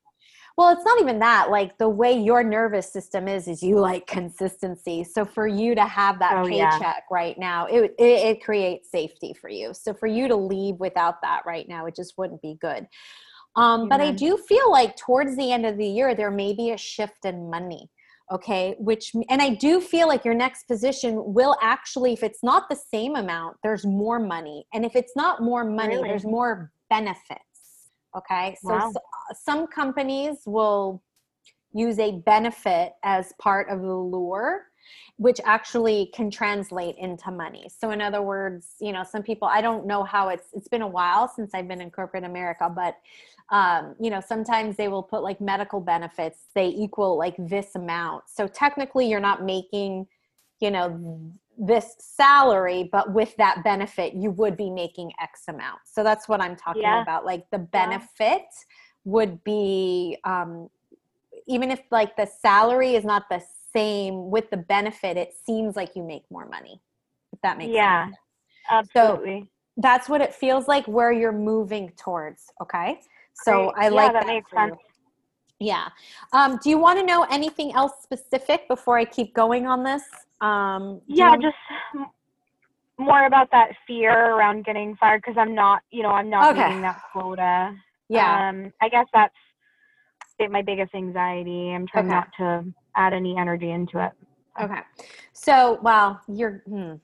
Well, 0.56 0.72
it's 0.72 0.84
not 0.84 1.00
even 1.00 1.18
that. 1.18 1.50
Like 1.50 1.78
the 1.78 1.88
way 1.88 2.12
your 2.12 2.44
nervous 2.44 2.92
system 2.92 3.26
is, 3.26 3.48
is 3.48 3.62
you 3.62 3.80
like 3.80 4.06
consistency. 4.06 5.02
So 5.02 5.24
for 5.24 5.46
you 5.46 5.74
to 5.74 5.84
have 5.84 6.20
that 6.20 6.38
oh, 6.38 6.48
paycheck 6.48 6.80
yeah. 6.80 7.00
right 7.10 7.36
now, 7.38 7.66
it, 7.66 7.94
it 7.98 8.02
it 8.02 8.44
creates 8.44 8.90
safety 8.90 9.34
for 9.40 9.50
you. 9.50 9.72
So 9.74 9.92
for 9.94 10.06
you 10.06 10.28
to 10.28 10.36
leave 10.36 10.76
without 10.76 11.20
that 11.22 11.42
right 11.44 11.68
now, 11.68 11.86
it 11.86 11.96
just 11.96 12.14
wouldn't 12.16 12.40
be 12.40 12.56
good. 12.60 12.86
Um, 13.56 13.88
but 13.88 14.00
I 14.00 14.10
do 14.10 14.36
feel 14.36 14.70
like 14.70 14.96
towards 14.96 15.36
the 15.36 15.52
end 15.52 15.64
of 15.64 15.76
the 15.76 15.86
year, 15.86 16.14
there 16.14 16.30
may 16.30 16.52
be 16.52 16.70
a 16.70 16.76
shift 16.76 17.24
in 17.24 17.50
money. 17.50 17.90
Okay, 18.32 18.74
which, 18.78 19.12
and 19.28 19.42
I 19.42 19.50
do 19.50 19.82
feel 19.82 20.08
like 20.08 20.24
your 20.24 20.34
next 20.34 20.66
position 20.66 21.34
will 21.34 21.56
actually, 21.60 22.14
if 22.14 22.22
it's 22.22 22.42
not 22.42 22.70
the 22.70 22.76
same 22.76 23.16
amount, 23.16 23.58
there's 23.62 23.84
more 23.84 24.18
money. 24.18 24.66
And 24.72 24.84
if 24.84 24.96
it's 24.96 25.12
not 25.14 25.42
more 25.42 25.62
money, 25.62 25.96
really? 25.96 26.08
there's 26.08 26.24
more 26.24 26.72
benefits. 26.88 27.90
Okay, 28.16 28.56
so, 28.62 28.70
wow. 28.70 28.90
so 28.92 29.00
some 29.34 29.66
companies 29.66 30.38
will 30.46 31.02
use 31.74 31.98
a 31.98 32.12
benefit 32.20 32.94
as 33.02 33.34
part 33.38 33.68
of 33.68 33.82
the 33.82 33.94
lure 33.94 34.62
which 35.16 35.40
actually 35.44 36.10
can 36.12 36.30
translate 36.30 36.96
into 36.98 37.30
money. 37.30 37.68
So 37.78 37.90
in 37.90 38.00
other 38.00 38.22
words, 38.22 38.74
you 38.80 38.92
know, 38.92 39.04
some 39.04 39.22
people 39.22 39.46
I 39.46 39.60
don't 39.60 39.86
know 39.86 40.02
how 40.02 40.28
it's 40.28 40.48
it's 40.52 40.68
been 40.68 40.82
a 40.82 40.88
while 40.88 41.28
since 41.28 41.52
I've 41.54 41.68
been 41.68 41.80
in 41.80 41.90
corporate 41.90 42.24
America, 42.24 42.70
but 42.74 42.96
um, 43.50 43.94
you 44.00 44.10
know, 44.10 44.20
sometimes 44.20 44.76
they 44.76 44.88
will 44.88 45.02
put 45.02 45.22
like 45.22 45.40
medical 45.40 45.80
benefits, 45.80 46.46
they 46.54 46.68
equal 46.68 47.18
like 47.18 47.34
this 47.38 47.74
amount. 47.74 48.24
So 48.26 48.46
technically 48.46 49.08
you're 49.08 49.20
not 49.20 49.44
making, 49.44 50.06
you 50.60 50.70
know, 50.70 51.30
this 51.56 51.94
salary, 51.98 52.88
but 52.90 53.12
with 53.12 53.36
that 53.36 53.62
benefit, 53.62 54.14
you 54.14 54.30
would 54.32 54.56
be 54.56 54.70
making 54.70 55.12
X 55.22 55.42
amount. 55.48 55.80
So 55.84 56.02
that's 56.02 56.28
what 56.28 56.40
I'm 56.40 56.56
talking 56.56 56.82
yeah. 56.82 57.02
about. 57.02 57.24
Like 57.24 57.48
the 57.50 57.58
benefit 57.58 58.42
yeah. 58.42 58.42
would 59.04 59.44
be 59.44 60.18
um, 60.24 60.68
even 61.46 61.70
if 61.70 61.82
like 61.90 62.16
the 62.16 62.26
salary 62.26 62.94
is 62.94 63.04
not 63.04 63.24
the 63.30 63.42
same 63.72 64.30
with 64.30 64.50
the 64.50 64.56
benefit, 64.56 65.16
it 65.16 65.34
seems 65.44 65.76
like 65.76 65.94
you 65.94 66.02
make 66.02 66.24
more 66.30 66.48
money. 66.48 66.80
If 67.32 67.40
that 67.42 67.58
makes 67.58 67.72
yeah, 67.72 68.06
sense. 68.06 68.16
Absolutely. 68.70 69.40
So 69.42 69.48
that's 69.76 70.08
what 70.08 70.20
it 70.20 70.34
feels 70.34 70.68
like 70.68 70.86
where 70.86 71.12
you're 71.12 71.32
moving 71.32 71.92
towards. 71.96 72.44
Okay. 72.62 73.00
So 73.34 73.72
Great. 73.74 73.84
I 73.84 73.88
like 73.88 74.12
that. 74.12 74.20
that 74.20 74.26
makes 74.26 74.50
sense. 74.50 74.76
Yeah. 75.60 75.88
Um, 76.32 76.58
do 76.62 76.70
you 76.70 76.78
want 76.78 76.98
to 76.98 77.06
know 77.06 77.26
anything 77.30 77.72
else 77.74 77.92
specific 78.02 78.68
before 78.68 78.98
I 78.98 79.04
keep 79.04 79.34
going 79.34 79.66
on 79.66 79.84
this? 79.84 80.02
Um, 80.40 81.00
yeah, 81.06 81.36
just 81.36 81.56
more 82.98 83.26
about 83.26 83.50
that 83.50 83.70
fear 83.86 84.34
around 84.34 84.64
getting 84.64 84.96
fired 84.96 85.22
because 85.22 85.36
I'm 85.38 85.54
not, 85.54 85.82
you 85.90 86.02
know, 86.02 86.10
I'm 86.10 86.30
not 86.30 86.52
okay. 86.52 86.66
meeting 86.66 86.82
that 86.82 87.00
quota. 87.12 87.74
Yeah. 88.08 88.48
Um, 88.48 88.72
I 88.80 88.88
guess 88.88 89.06
that's 89.12 89.34
my 90.50 90.62
biggest 90.62 90.94
anxiety. 90.94 91.72
I'm 91.72 91.86
trying 91.86 92.06
okay. 92.06 92.14
not 92.14 92.28
to 92.38 92.64
add 92.96 93.12
any 93.12 93.36
energy 93.36 93.70
into 93.70 94.04
it. 94.04 94.12
Okay. 94.60 94.80
So, 95.32 95.78
well, 95.82 96.20
you're, 96.28 96.62
hmm, 96.68 96.94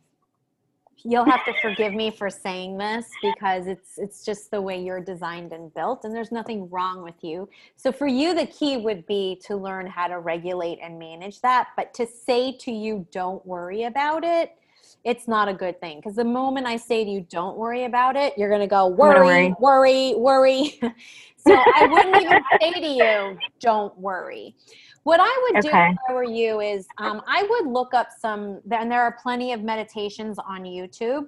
you'll 1.05 1.25
have 1.25 1.45
to 1.45 1.53
forgive 1.63 1.93
me 1.93 2.11
for 2.11 2.31
saying 2.31 2.79
this 2.79 3.07
because 3.23 3.67
it's 3.67 3.99
it's 3.99 4.25
just 4.25 4.51
the 4.51 4.61
way 4.61 4.83
you're 4.83 5.01
designed 5.01 5.53
and 5.53 5.73
built 5.75 6.05
and 6.05 6.15
there's 6.15 6.33
nothing 6.33 6.69
wrong 6.71 7.03
with 7.03 7.23
you. 7.23 7.49
So 7.77 7.93
for 7.93 8.07
you 8.07 8.35
the 8.35 8.47
key 8.47 8.77
would 8.77 9.07
be 9.07 9.41
to 9.47 9.57
learn 9.57 9.87
how 9.87 10.07
to 10.07 10.19
regulate 10.19 10.79
and 10.83 10.99
manage 10.99 11.41
that 11.41 11.69
but 11.77 11.93
to 11.95 12.07
say 12.07 12.53
to 12.59 12.71
you 12.71 13.07
don't 13.13 13.45
worry 13.47 13.85
about 13.85 14.25
it 14.25 14.57
it's 15.05 15.27
not 15.27 15.49
a 15.49 15.55
good 15.55 15.81
thing 15.81 15.99
because 15.99 16.17
the 16.17 16.25
moment 16.25 16.67
i 16.67 16.77
say 16.77 17.05
to 17.05 17.11
you 17.11 17.27
don't 17.31 17.57
worry 17.57 17.85
about 17.85 18.17
it 18.17 18.37
you're 18.37 18.49
going 18.49 18.61
to 18.61 18.67
go 18.67 18.87
worry. 18.87 19.55
worry 19.61 20.15
worry. 20.17 20.81
So 21.43 21.55
i 21.55 21.87
wouldn't 21.87 22.23
even 22.23 22.43
say 22.61 22.71
to 22.73 22.87
you 22.87 23.39
don't 23.61 23.97
worry 23.99 24.55
what 25.03 25.21
I 25.21 25.49
would 25.49 25.65
okay. 25.65 25.89
do 25.89 25.93
if 25.93 25.99
I 26.09 26.13
were 26.13 26.25
you 26.25 26.61
is 26.61 26.87
um, 26.99 27.23
I 27.27 27.47
would 27.49 27.67
look 27.67 27.95
up 27.95 28.09
some, 28.19 28.61
and 28.71 28.91
there 28.91 29.03
are 29.03 29.17
plenty 29.23 29.53
of 29.53 29.63
meditations 29.63 30.39
on 30.39 30.63
YouTube, 30.63 31.27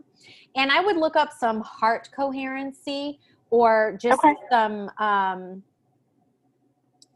and 0.57 0.71
I 0.71 0.81
would 0.81 0.97
look 0.97 1.17
up 1.17 1.31
some 1.33 1.63
heart 1.63 2.11
coherency 2.15 3.19
or 3.51 3.97
just 4.01 4.23
okay. 4.25 4.35
some, 4.51 4.91
um, 4.99 5.63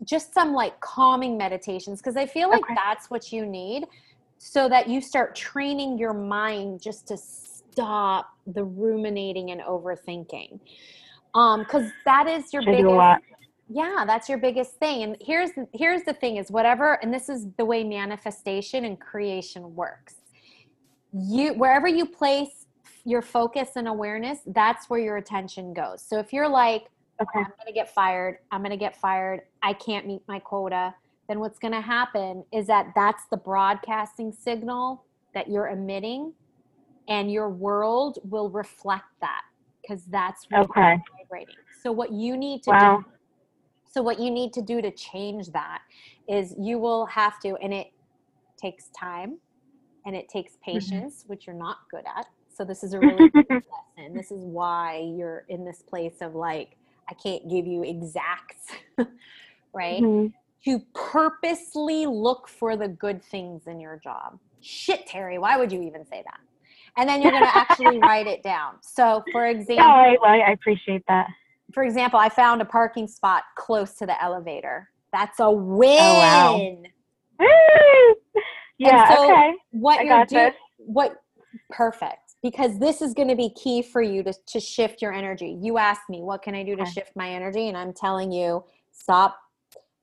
just 0.04 0.32
some 0.32 0.54
like 0.54 0.78
calming 0.80 1.36
meditations 1.36 2.00
because 2.00 2.16
I 2.16 2.26
feel 2.26 2.48
like 2.48 2.64
okay. 2.64 2.74
that's 2.74 3.10
what 3.10 3.32
you 3.32 3.44
need 3.44 3.84
so 4.38 4.68
that 4.68 4.88
you 4.88 5.00
start 5.00 5.34
training 5.34 5.98
your 5.98 6.12
mind 6.12 6.80
just 6.80 7.08
to 7.08 7.16
stop 7.16 8.30
the 8.46 8.64
ruminating 8.64 9.50
and 9.50 9.60
overthinking. 9.62 10.58
Um, 11.34 11.60
because 11.60 11.90
that 12.06 12.26
is 12.26 12.52
your 12.52 12.62
Should 12.62 12.76
biggest 12.76 13.20
yeah 13.68 14.04
that's 14.06 14.28
your 14.28 14.38
biggest 14.38 14.74
thing 14.74 15.02
and 15.02 15.16
here's 15.20 15.50
here's 15.72 16.02
the 16.02 16.12
thing 16.12 16.36
is 16.36 16.50
whatever 16.50 16.94
and 17.02 17.12
this 17.12 17.28
is 17.28 17.46
the 17.56 17.64
way 17.64 17.82
manifestation 17.82 18.84
and 18.84 19.00
creation 19.00 19.74
works 19.74 20.16
you 21.12 21.52
wherever 21.54 21.88
you 21.88 22.06
place 22.06 22.66
your 23.04 23.22
focus 23.22 23.70
and 23.76 23.88
awareness 23.88 24.38
that's 24.48 24.88
where 24.88 25.00
your 25.00 25.16
attention 25.16 25.74
goes 25.74 26.00
so 26.00 26.18
if 26.18 26.32
you're 26.32 26.48
like 26.48 26.86
okay 27.20 27.40
i'm 27.40 27.52
gonna 27.58 27.72
get 27.74 27.92
fired 27.92 28.38
i'm 28.52 28.62
gonna 28.62 28.76
get 28.76 28.96
fired 28.96 29.40
i 29.62 29.72
can't 29.72 30.06
meet 30.06 30.22
my 30.28 30.38
quota 30.38 30.94
then 31.28 31.40
what's 31.40 31.58
gonna 31.58 31.80
happen 31.80 32.44
is 32.52 32.68
that 32.68 32.92
that's 32.94 33.24
the 33.30 33.36
broadcasting 33.36 34.32
signal 34.32 35.04
that 35.34 35.50
you're 35.50 35.68
emitting 35.68 36.32
and 37.08 37.32
your 37.32 37.48
world 37.48 38.18
will 38.24 38.50
reflect 38.50 39.06
that 39.20 39.42
because 39.82 40.04
that's 40.06 40.46
what 40.50 40.70
okay. 40.70 40.98
vibrating 41.18 41.54
so 41.82 41.90
what 41.90 42.12
you 42.12 42.36
need 42.36 42.62
to 42.62 42.70
wow. 42.70 42.98
do 42.98 43.15
so, 43.96 44.02
what 44.02 44.20
you 44.20 44.30
need 44.30 44.52
to 44.52 44.60
do 44.60 44.82
to 44.82 44.90
change 44.90 45.46
that 45.52 45.80
is 46.28 46.54
you 46.58 46.78
will 46.78 47.06
have 47.06 47.40
to, 47.40 47.56
and 47.62 47.72
it 47.72 47.86
takes 48.58 48.88
time 48.88 49.38
and 50.04 50.14
it 50.14 50.28
takes 50.28 50.52
mm-hmm. 50.52 50.72
patience, 50.72 51.22
mm-hmm. 51.22 51.32
which 51.32 51.46
you're 51.46 51.56
not 51.56 51.78
good 51.90 52.04
at. 52.14 52.26
So, 52.54 52.62
this 52.62 52.84
is 52.84 52.92
a 52.92 52.98
really 52.98 53.30
good 53.30 53.46
lesson. 53.96 54.14
This 54.14 54.30
is 54.30 54.44
why 54.44 54.98
you're 55.16 55.46
in 55.48 55.64
this 55.64 55.80
place 55.80 56.20
of 56.20 56.34
like, 56.34 56.76
I 57.08 57.14
can't 57.14 57.48
give 57.48 57.66
you 57.66 57.84
exacts, 57.84 58.72
right? 59.72 60.02
Mm-hmm. 60.02 60.26
To 60.66 60.84
purposely 60.92 62.04
look 62.04 62.48
for 62.48 62.76
the 62.76 62.88
good 62.88 63.24
things 63.24 63.66
in 63.66 63.80
your 63.80 63.96
job. 63.96 64.38
Shit, 64.60 65.08
Terrie, 65.08 65.40
why 65.40 65.56
would 65.56 65.72
you 65.72 65.80
even 65.80 66.04
say 66.04 66.22
that? 66.22 66.40
and 66.98 67.06
then 67.06 67.20
you're 67.20 67.30
going 67.30 67.44
to 67.44 67.56
actually 67.56 67.98
write 68.02 68.26
it 68.26 68.42
down. 68.42 68.76
So, 68.80 69.22
for 69.30 69.46
example, 69.46 69.84
I, 69.84 70.16
I 70.24 70.52
appreciate 70.52 71.04
that. 71.08 71.28
For 71.72 71.82
example, 71.82 72.18
I 72.18 72.28
found 72.28 72.62
a 72.62 72.64
parking 72.64 73.08
spot 73.08 73.44
close 73.56 73.94
to 73.94 74.06
the 74.06 74.22
elevator. 74.22 74.90
That's 75.12 75.40
a 75.40 75.50
win. 75.50 75.98
Oh, 76.00 76.84
wow. 77.40 78.14
yeah. 78.78 79.14
So 79.14 79.30
okay. 79.30 79.54
What 79.70 80.00
I 80.00 80.02
you're 80.02 80.26
doing? 80.26 80.52
What 80.78 81.22
perfect 81.70 82.26
because 82.46 82.78
this 82.78 83.02
is 83.02 83.12
going 83.12 83.28
to 83.28 83.34
be 83.34 83.50
key 83.50 83.82
for 83.82 84.00
you 84.00 84.22
to, 84.22 84.32
to 84.46 84.60
shift 84.60 85.02
your 85.02 85.12
energy. 85.12 85.58
You 85.60 85.78
asked 85.78 86.08
me, 86.08 86.22
what 86.22 86.42
can 86.42 86.54
I 86.54 86.62
do 86.62 86.76
to 86.76 86.86
shift 86.86 87.10
my 87.16 87.28
energy? 87.28 87.68
And 87.68 87.76
I'm 87.76 87.92
telling 87.92 88.30
you, 88.30 88.62
stop. 88.92 89.36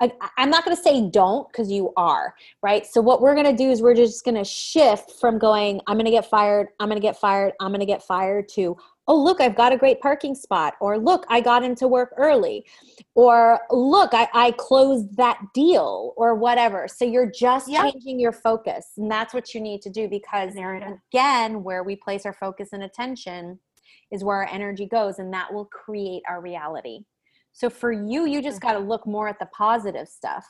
I, 0.02 0.12
I'm 0.38 0.50
not 0.50 0.66
going 0.66 0.76
to 0.76 0.84
say 0.84 1.10
don't 1.10 1.50
because 1.50 1.72
you 1.72 1.94
are, 1.96 2.36
right? 2.62 2.86
So, 2.86 3.00
what 3.00 3.22
we're 3.22 3.36
going 3.36 3.46
to 3.46 3.56
do 3.56 3.72
is 3.72 3.82
we're 3.82 3.94
just 3.94 4.26
going 4.26 4.36
to 4.36 4.44
shift 4.44 5.14
from 5.22 5.38
going, 5.38 5.80
I'm 5.88 5.96
going 5.96 6.06
to 6.06 6.12
get 6.12 6.30
fired, 6.30 6.68
I'm 6.80 6.90
going 6.90 7.00
to 7.00 7.08
get 7.08 7.16
fired, 7.18 7.54
I'm 7.62 7.70
going 7.70 7.80
to 7.80 7.86
get 7.86 8.04
fired 8.04 8.50
to, 8.56 8.76
oh, 9.08 9.22
look, 9.22 9.42
I've 9.42 9.56
got 9.56 9.74
a 9.74 9.78
great 9.78 10.00
parking 10.00 10.34
spot, 10.34 10.76
or 10.80 10.98
look, 10.98 11.26
I 11.30 11.42
got 11.42 11.64
into 11.64 11.88
work 11.88 12.14
early, 12.18 12.66
or 13.16 13.60
look, 13.70 14.14
I, 14.14 14.28
I 14.34 14.52
closed 14.52 15.18
that 15.18 15.40
deal, 15.54 16.14
or 16.16 16.36
whatever. 16.36 16.88
So 16.88 17.04
you're 17.04 17.30
just 17.30 17.70
yep. 17.70 17.92
changing 17.92 18.20
your 18.20 18.32
focus. 18.32 18.92
And 18.98 19.12
that's 19.12 19.34
what 19.34 19.54
you 19.54 19.62
need 19.62 19.82
to 19.82 19.90
do 19.90 20.08
because, 20.08 20.54
again, 20.56 21.64
where 21.64 21.84
we 21.84 21.96
place 21.96 22.26
our 22.26 22.34
focus 22.34 22.70
and 22.72 22.84
attention 22.84 23.60
is 24.12 24.24
where 24.24 24.38
our 24.38 24.50
energy 24.50 24.86
goes, 24.86 25.20
and 25.20 25.34
that 25.34 25.54
will 25.54 25.66
create 25.66 26.24
our 26.30 26.42
reality. 26.42 27.00
So 27.52 27.70
for 27.70 27.92
you, 27.92 28.26
you 28.26 28.42
just 28.42 28.60
mm-hmm. 28.60 28.68
got 28.68 28.74
to 28.74 28.80
look 28.80 29.06
more 29.06 29.28
at 29.28 29.40
the 29.40 29.48
positive 29.48 30.08
stuff. 30.08 30.46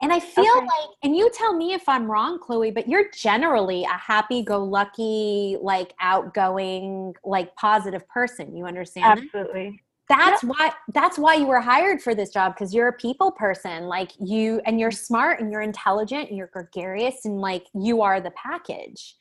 And 0.00 0.12
I 0.12 0.20
feel 0.20 0.44
okay. 0.44 0.60
like, 0.60 0.90
and 1.02 1.16
you 1.16 1.28
tell 1.34 1.54
me 1.54 1.72
if 1.72 1.88
I'm 1.88 2.08
wrong, 2.08 2.38
Chloe, 2.38 2.70
but 2.70 2.88
you're 2.88 3.10
generally 3.10 3.82
a 3.82 3.88
happy 3.88 4.42
go 4.42 4.62
lucky, 4.62 5.56
like 5.60 5.92
outgoing, 6.00 7.14
like 7.24 7.54
positive 7.56 8.06
person. 8.08 8.56
You 8.56 8.66
understand? 8.66 9.18
Absolutely. 9.18 9.82
That's 10.08 10.42
yep. 10.42 10.52
why 10.56 10.72
that's 10.94 11.18
why 11.18 11.34
you 11.34 11.46
were 11.46 11.60
hired 11.60 12.00
for 12.00 12.14
this 12.14 12.30
job 12.30 12.54
because 12.54 12.72
you're 12.72 12.88
a 12.88 12.92
people 12.94 13.30
person 13.30 13.84
like 13.84 14.12
you 14.18 14.60
and 14.64 14.80
you're 14.80 14.90
mm-hmm. 14.90 14.96
smart 15.04 15.40
and 15.40 15.52
you're 15.52 15.60
intelligent 15.60 16.28
and 16.28 16.38
you're 16.38 16.50
gregarious 16.52 17.24
and 17.24 17.40
like 17.40 17.66
you 17.74 18.00
are 18.00 18.20
the 18.20 18.30
package 18.30 19.16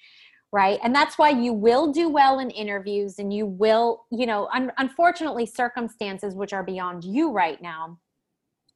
right 0.53 0.79
and 0.83 0.95
that's 0.95 1.17
why 1.17 1.29
you 1.29 1.51
will 1.51 1.91
do 1.91 2.07
well 2.07 2.39
in 2.39 2.49
interviews 2.51 3.19
and 3.19 3.33
you 3.33 3.45
will 3.45 4.05
you 4.11 4.25
know 4.25 4.47
un- 4.53 4.71
unfortunately 4.77 5.45
circumstances 5.45 6.35
which 6.35 6.53
are 6.53 6.63
beyond 6.63 7.03
you 7.03 7.31
right 7.31 7.61
now 7.61 7.97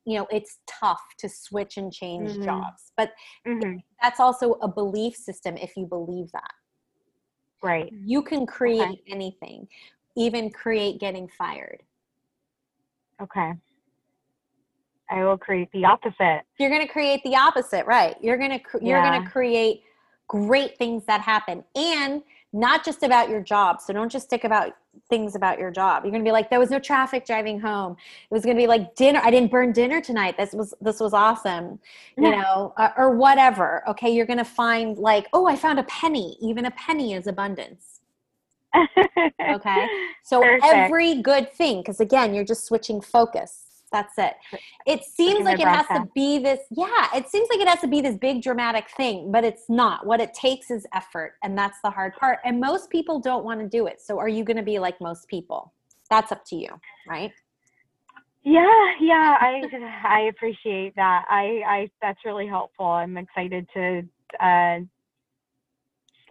you 0.05 0.17
know 0.17 0.27
it's 0.31 0.59
tough 0.67 1.01
to 1.19 1.29
switch 1.29 1.77
and 1.77 1.93
change 1.93 2.31
mm-hmm. 2.31 2.43
jobs 2.43 2.91
but 2.97 3.11
mm-hmm. 3.47 3.77
that's 4.01 4.19
also 4.19 4.53
a 4.61 4.67
belief 4.67 5.15
system 5.15 5.57
if 5.57 5.75
you 5.77 5.85
believe 5.85 6.31
that. 6.33 6.51
Right. 7.63 7.93
You 7.93 8.23
can 8.23 8.47
create 8.47 8.81
okay. 8.81 9.01
anything 9.07 9.67
even 10.15 10.49
create 10.49 10.99
getting 10.99 11.27
fired. 11.37 11.83
Okay. 13.21 13.53
I 15.09 15.23
will 15.23 15.37
create 15.37 15.69
the 15.73 15.85
opposite. 15.85 16.41
You're 16.57 16.69
going 16.69 16.85
to 16.85 16.91
create 16.91 17.21
the 17.23 17.35
opposite 17.35 17.85
right. 17.85 18.15
You're 18.21 18.37
going 18.37 18.51
to 18.51 18.59
you're 18.81 19.01
going 19.01 19.23
to 19.23 19.29
create 19.29 19.81
great 20.27 20.77
things 20.77 21.03
that 21.05 21.21
happen 21.21 21.63
and 21.75 22.23
not 22.53 22.83
just 22.83 23.03
about 23.03 23.29
your 23.29 23.41
job. 23.41 23.79
So 23.81 23.93
don't 23.93 24.11
just 24.11 24.25
stick 24.25 24.43
about 24.43 24.73
things 25.09 25.35
about 25.35 25.57
your 25.57 25.71
job. 25.71 26.03
You're 26.03 26.11
going 26.11 26.23
to 26.23 26.27
be 26.27 26.33
like, 26.33 26.49
there 26.49 26.59
was 26.59 26.69
no 26.69 26.79
traffic 26.79 27.25
driving 27.25 27.59
home. 27.59 27.95
It 28.29 28.33
was 28.33 28.43
going 28.43 28.57
to 28.57 28.61
be 28.61 28.67
like 28.67 28.95
dinner. 28.95 29.21
I 29.23 29.31
didn't 29.31 29.51
burn 29.51 29.71
dinner 29.71 30.01
tonight. 30.01 30.35
This 30.37 30.53
was, 30.53 30.73
this 30.81 30.99
was 30.99 31.13
awesome, 31.13 31.79
you 32.17 32.29
yeah. 32.29 32.41
know, 32.41 32.73
uh, 32.77 32.89
or 32.97 33.15
whatever. 33.15 33.83
Okay. 33.87 34.13
You're 34.13 34.25
going 34.25 34.39
to 34.39 34.45
find 34.45 34.97
like, 34.97 35.27
oh, 35.33 35.47
I 35.47 35.55
found 35.55 35.79
a 35.79 35.83
penny. 35.83 36.37
Even 36.41 36.65
a 36.65 36.71
penny 36.71 37.13
is 37.13 37.27
abundance. 37.27 38.01
okay. 39.49 39.87
So 40.23 40.41
Perfect. 40.41 40.65
every 40.65 41.21
good 41.21 41.51
thing, 41.53 41.81
because 41.81 41.99
again, 41.99 42.33
you're 42.33 42.45
just 42.45 42.65
switching 42.65 43.01
focus. 43.01 43.70
That's 43.91 44.17
it. 44.17 44.35
It 44.85 45.03
seems 45.03 45.43
like 45.43 45.59
it 45.59 45.67
has 45.67 45.85
to 45.87 46.07
be 46.15 46.39
this, 46.39 46.59
yeah, 46.71 47.07
it 47.13 47.27
seems 47.27 47.49
like 47.51 47.59
it 47.59 47.67
has 47.67 47.81
to 47.81 47.87
be 47.87 47.99
this 47.99 48.15
big 48.15 48.41
dramatic 48.41 48.89
thing, 48.95 49.31
but 49.31 49.43
it's 49.43 49.63
not. 49.69 50.05
What 50.05 50.21
it 50.21 50.33
takes 50.33 50.71
is 50.71 50.87
effort, 50.93 51.33
and 51.43 51.57
that's 51.57 51.77
the 51.83 51.89
hard 51.89 52.13
part. 52.15 52.39
And 52.45 52.59
most 52.59 52.89
people 52.89 53.19
don't 53.19 53.43
want 53.43 53.59
to 53.59 53.67
do 53.67 53.87
it. 53.87 53.99
So 54.01 54.17
are 54.17 54.29
you 54.29 54.45
going 54.45 54.57
to 54.57 54.63
be 54.63 54.79
like 54.79 54.99
most 55.01 55.27
people? 55.27 55.73
That's 56.09 56.31
up 56.31 56.45
to 56.45 56.55
you, 56.55 56.69
right? 57.07 57.31
Yeah, 58.43 58.91
yeah, 58.99 59.37
I 59.39 59.61
I 60.03 60.19
appreciate 60.21 60.95
that. 60.95 61.25
I 61.29 61.61
I 61.67 61.89
that's 62.01 62.19
really 62.25 62.47
helpful. 62.47 62.87
I'm 62.87 63.15
excited 63.17 63.67
to 63.75 64.01
uh, 64.39 64.79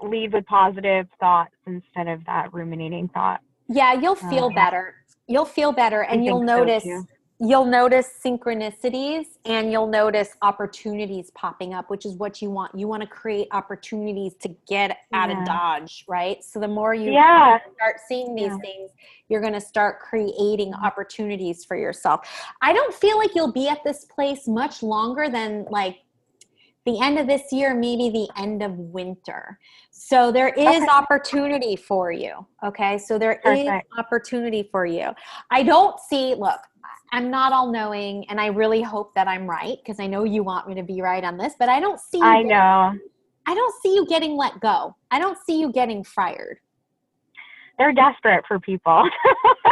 lead 0.02 0.32
with 0.32 0.44
positive 0.46 1.06
thoughts 1.20 1.54
instead 1.66 2.08
of 2.08 2.24
that 2.26 2.52
ruminating 2.52 3.08
thought. 3.08 3.40
Yeah, 3.68 3.92
you'll 3.92 4.16
feel 4.16 4.46
uh, 4.46 4.54
better. 4.54 4.96
You'll 5.28 5.44
feel 5.44 5.70
better, 5.70 6.02
and 6.02 6.24
you'll 6.24 6.42
notice. 6.42 6.82
So 6.82 7.06
you'll 7.40 7.64
notice 7.64 8.10
synchronicities 8.22 9.24
and 9.46 9.72
you'll 9.72 9.86
notice 9.86 10.36
opportunities 10.42 11.30
popping 11.34 11.72
up 11.72 11.88
which 11.88 12.04
is 12.04 12.14
what 12.16 12.42
you 12.42 12.50
want 12.50 12.70
you 12.74 12.86
want 12.86 13.02
to 13.02 13.08
create 13.08 13.48
opportunities 13.52 14.34
to 14.34 14.48
get 14.68 14.98
out 15.14 15.30
yeah. 15.30 15.40
of 15.40 15.46
dodge 15.46 16.04
right 16.06 16.44
so 16.44 16.60
the 16.60 16.68
more 16.68 16.94
you 16.94 17.10
yeah. 17.10 17.58
start 17.74 17.96
seeing 18.06 18.34
these 18.34 18.48
yeah. 18.48 18.58
things 18.58 18.90
you're 19.28 19.40
going 19.40 19.54
to 19.54 19.60
start 19.60 20.00
creating 20.00 20.70
mm-hmm. 20.72 20.84
opportunities 20.84 21.64
for 21.64 21.76
yourself 21.76 22.28
i 22.60 22.72
don't 22.74 22.94
feel 22.94 23.16
like 23.16 23.34
you'll 23.34 23.52
be 23.52 23.68
at 23.68 23.82
this 23.84 24.04
place 24.04 24.46
much 24.46 24.82
longer 24.82 25.28
than 25.30 25.64
like 25.70 26.00
the 26.86 26.98
end 27.00 27.18
of 27.18 27.26
this 27.26 27.52
year 27.52 27.74
maybe 27.74 28.10
the 28.10 28.28
end 28.40 28.62
of 28.62 28.72
winter 28.72 29.58
so 29.90 30.32
there 30.32 30.48
is 30.48 30.82
opportunity 30.88 31.76
for 31.76 32.10
you 32.10 32.46
okay 32.64 32.98
so 32.98 33.18
there 33.18 33.40
Perfect. 33.42 33.66
is 33.66 33.98
opportunity 33.98 34.68
for 34.70 34.86
you 34.86 35.10
i 35.50 35.62
don't 35.62 35.98
see 36.00 36.34
look 36.34 36.60
I'm 37.12 37.30
not 37.30 37.52
all 37.52 37.70
knowing, 37.70 38.24
and 38.28 38.40
I 38.40 38.46
really 38.46 38.82
hope 38.82 39.14
that 39.14 39.26
I'm 39.26 39.48
right 39.48 39.78
because 39.82 39.98
I 39.98 40.06
know 40.06 40.24
you 40.24 40.42
want 40.42 40.68
me 40.68 40.74
to 40.76 40.82
be 40.82 41.00
right 41.02 41.24
on 41.24 41.36
this, 41.36 41.54
but 41.58 41.68
I 41.68 41.80
don't 41.80 41.98
see. 41.98 42.20
I 42.20 42.42
know. 42.42 42.92
I 43.46 43.54
don't 43.54 43.74
see 43.82 43.94
you 43.94 44.06
getting 44.06 44.36
let 44.36 44.60
go. 44.60 44.94
I 45.10 45.18
don't 45.18 45.38
see 45.44 45.58
you 45.60 45.72
getting 45.72 46.04
fired. 46.04 46.58
They're 47.78 47.92
desperate 47.92 48.44
for 48.46 48.60
people. 48.60 49.08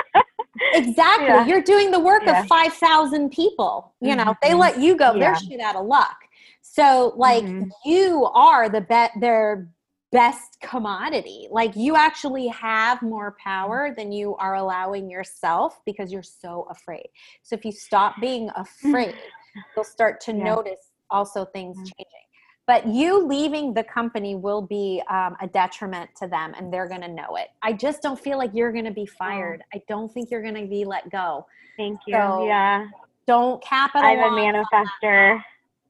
exactly. 0.72 1.26
Yeah. 1.26 1.46
You're 1.46 1.62
doing 1.62 1.90
the 1.90 2.00
work 2.00 2.22
yeah. 2.24 2.40
of 2.40 2.48
5,000 2.48 3.30
people. 3.30 3.92
You 4.00 4.16
know, 4.16 4.24
mm-hmm. 4.24 4.48
they 4.48 4.54
let 4.54 4.80
you 4.80 4.96
go, 4.96 5.12
yeah. 5.12 5.18
they're 5.18 5.36
shit 5.36 5.60
out 5.60 5.76
of 5.76 5.86
luck. 5.86 6.16
So, 6.62 7.12
like, 7.16 7.44
mm-hmm. 7.44 7.68
you 7.84 8.24
are 8.34 8.68
the 8.68 8.80
bet, 8.80 9.12
their 9.20 9.68
best 10.10 10.58
commodity. 10.60 11.48
Like 11.50 11.76
you 11.76 11.96
actually 11.96 12.48
have 12.48 13.02
more 13.02 13.36
power 13.42 13.94
than 13.96 14.12
you 14.12 14.36
are 14.36 14.54
allowing 14.54 15.10
yourself 15.10 15.80
because 15.84 16.12
you're 16.12 16.22
so 16.22 16.66
afraid. 16.70 17.08
So 17.42 17.54
if 17.54 17.64
you 17.64 17.72
stop 17.72 18.14
being 18.20 18.50
afraid, 18.56 19.14
you'll 19.76 19.84
start 19.84 20.20
to 20.22 20.32
yeah. 20.32 20.44
notice 20.44 20.92
also 21.10 21.44
things 21.44 21.76
mm. 21.76 21.82
changing. 21.82 22.24
But 22.66 22.86
you 22.86 23.26
leaving 23.26 23.72
the 23.72 23.84
company 23.84 24.34
will 24.34 24.60
be 24.60 25.02
um, 25.08 25.36
a 25.40 25.46
detriment 25.46 26.10
to 26.16 26.28
them 26.28 26.52
and 26.58 26.72
they're 26.72 26.88
going 26.88 27.00
to 27.00 27.08
know 27.08 27.36
it. 27.36 27.48
I 27.62 27.72
just 27.72 28.02
don't 28.02 28.20
feel 28.20 28.36
like 28.36 28.50
you're 28.52 28.72
going 28.72 28.84
to 28.84 28.90
be 28.90 29.06
fired. 29.06 29.62
I 29.72 29.80
don't 29.88 30.12
think 30.12 30.30
you're 30.30 30.42
going 30.42 30.54
to 30.54 30.66
be 30.66 30.84
let 30.84 31.08
go. 31.10 31.46
Thank 31.78 32.00
you. 32.06 32.14
So 32.14 32.46
yeah. 32.46 32.86
Don't 33.26 33.62
capitalize. 33.62 34.18
I'm 34.18 34.34
a 34.34 34.36
manifester. 34.36 35.42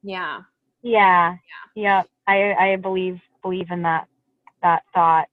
Yeah. 0.02 0.40
Yeah. 0.82 1.36
Yeah. 1.74 2.02
I, 2.28 2.52
I 2.52 2.76
believe 2.76 3.20
believe 3.48 3.70
in 3.70 3.82
that 3.82 4.06
that 4.62 4.82
thought 4.92 5.26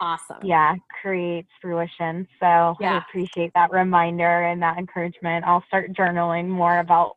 awesome. 0.00 0.38
yeah 0.42 0.74
creates 1.02 1.48
fruition. 1.60 2.26
So 2.40 2.76
yeah. 2.80 2.94
i 2.94 2.98
appreciate 2.98 3.52
that 3.54 3.70
reminder 3.70 4.44
and 4.44 4.62
that 4.62 4.78
encouragement. 4.78 5.44
I'll 5.44 5.64
start 5.66 5.92
journaling 5.92 6.48
more 6.48 6.78
about 6.78 7.16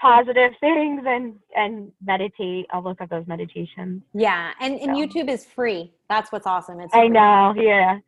positive 0.00 0.52
things 0.60 1.02
and 1.06 1.34
and 1.56 1.92
meditate. 2.04 2.66
I'll 2.72 2.82
look 2.82 3.00
at 3.00 3.10
those 3.10 3.26
meditations. 3.26 4.02
Yeah 4.14 4.52
and, 4.60 4.78
and 4.80 4.96
so. 4.96 5.00
youtube 5.00 5.28
is 5.28 5.44
free. 5.44 5.92
That's 6.08 6.32
what's 6.32 6.46
awesome. 6.46 6.80
It's 6.80 6.94
i 6.94 7.06
know 7.06 7.54
yeah. 7.56 7.98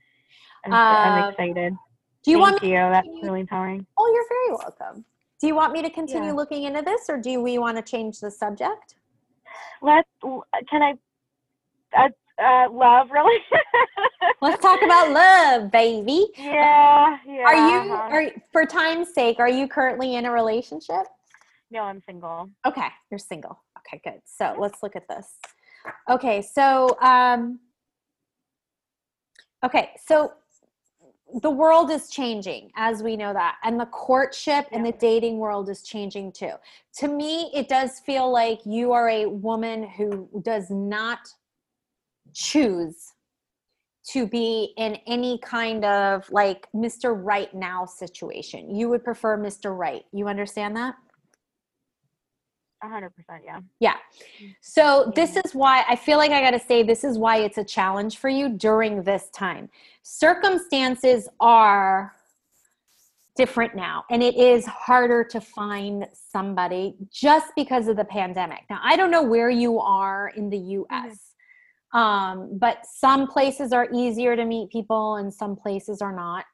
I'm, 0.64 0.72
I'm 0.72 1.24
um, 1.24 1.30
excited. 1.30 1.74
do 2.22 2.30
you 2.30 2.38
Thank 2.38 2.52
want 2.52 2.62
you. 2.62 2.76
That's 2.76 3.08
really 3.22 3.40
empowering. 3.40 3.86
Oh 3.98 4.10
you're 4.14 4.28
very 4.28 4.56
welcome. 4.56 5.04
Do 5.40 5.48
you 5.48 5.56
want 5.56 5.72
me 5.72 5.82
to 5.82 5.90
continue 5.90 6.28
yeah. 6.28 6.34
looking 6.34 6.62
into 6.62 6.82
this 6.82 7.02
or 7.08 7.18
do 7.18 7.42
we 7.42 7.58
want 7.58 7.76
to 7.76 7.82
change 7.82 8.20
the 8.20 8.30
subject? 8.30 8.94
Let's 9.82 10.08
can 10.70 10.82
i 10.82 10.94
uh, 11.96 12.08
uh, 12.42 12.68
love, 12.70 13.10
really. 13.10 13.40
Let's 14.40 14.62
talk 14.62 14.82
about 14.82 15.10
love, 15.10 15.70
baby. 15.70 16.26
Yeah, 16.36 17.18
yeah. 17.26 17.42
Are 17.42 17.54
you, 17.54 17.92
uh-huh. 17.92 18.08
are 18.10 18.30
for 18.52 18.66
time's 18.66 19.14
sake, 19.14 19.38
are 19.38 19.48
you 19.48 19.68
currently 19.68 20.16
in 20.16 20.26
a 20.26 20.30
relationship? 20.30 21.06
No, 21.70 21.82
I'm 21.82 22.02
single. 22.02 22.50
Okay, 22.66 22.88
you're 23.10 23.18
single. 23.18 23.60
Okay, 23.78 24.00
good. 24.04 24.20
So 24.24 24.54
let's 24.58 24.82
look 24.82 24.96
at 24.96 25.08
this. 25.08 25.38
Okay, 26.10 26.42
so 26.42 26.96
um, 27.00 27.60
okay, 29.64 29.90
so 30.04 30.32
the 31.40 31.50
world 31.50 31.90
is 31.90 32.10
changing 32.10 32.70
as 32.76 33.02
we 33.02 33.16
know 33.16 33.32
that 33.32 33.56
and 33.64 33.80
the 33.80 33.86
courtship 33.86 34.66
yeah. 34.70 34.76
and 34.76 34.84
the 34.84 34.92
dating 34.92 35.38
world 35.38 35.70
is 35.70 35.82
changing 35.82 36.30
too 36.30 36.52
to 36.94 37.08
me 37.08 37.50
it 37.54 37.68
does 37.68 38.00
feel 38.00 38.30
like 38.30 38.60
you 38.66 38.92
are 38.92 39.08
a 39.08 39.24
woman 39.24 39.82
who 39.82 40.28
does 40.42 40.68
not 40.68 41.32
choose 42.32 43.12
to 44.04 44.26
be 44.26 44.74
in 44.76 44.96
any 45.06 45.38
kind 45.38 45.84
of 45.84 46.28
like 46.30 46.66
Mr. 46.74 47.14
Right 47.16 47.52
now 47.54 47.86
situation. 47.86 48.74
You 48.74 48.88
would 48.88 49.04
prefer 49.04 49.38
Mr. 49.38 49.76
Right. 49.76 50.04
You 50.12 50.28
understand 50.28 50.76
that? 50.76 50.96
100% 52.84 53.10
yeah 53.44 53.60
yeah 53.78 53.94
so 54.60 55.12
this 55.14 55.36
is 55.36 55.54
why 55.54 55.84
i 55.88 55.94
feel 55.94 56.18
like 56.18 56.32
i 56.32 56.40
got 56.40 56.50
to 56.50 56.58
say 56.58 56.82
this 56.82 57.04
is 57.04 57.18
why 57.18 57.38
it's 57.38 57.58
a 57.58 57.64
challenge 57.64 58.18
for 58.18 58.28
you 58.28 58.48
during 58.48 59.02
this 59.02 59.28
time 59.30 59.68
circumstances 60.02 61.28
are 61.38 62.12
different 63.36 63.74
now 63.74 64.04
and 64.10 64.22
it 64.22 64.36
is 64.36 64.66
harder 64.66 65.24
to 65.24 65.40
find 65.40 66.06
somebody 66.12 66.96
just 67.10 67.52
because 67.56 67.88
of 67.88 67.96
the 67.96 68.04
pandemic 68.04 68.62
now 68.68 68.80
i 68.82 68.96
don't 68.96 69.10
know 69.10 69.22
where 69.22 69.50
you 69.50 69.78
are 69.78 70.32
in 70.36 70.50
the 70.50 70.58
us 70.58 70.88
mm-hmm. 70.90 71.31
Um, 71.92 72.58
but 72.58 72.78
some 72.86 73.26
places 73.26 73.72
are 73.72 73.88
easier 73.92 74.36
to 74.36 74.44
meet 74.44 74.70
people 74.70 75.16
and 75.16 75.32
some 75.32 75.56
places 75.56 76.00
are 76.00 76.14
not. 76.14 76.44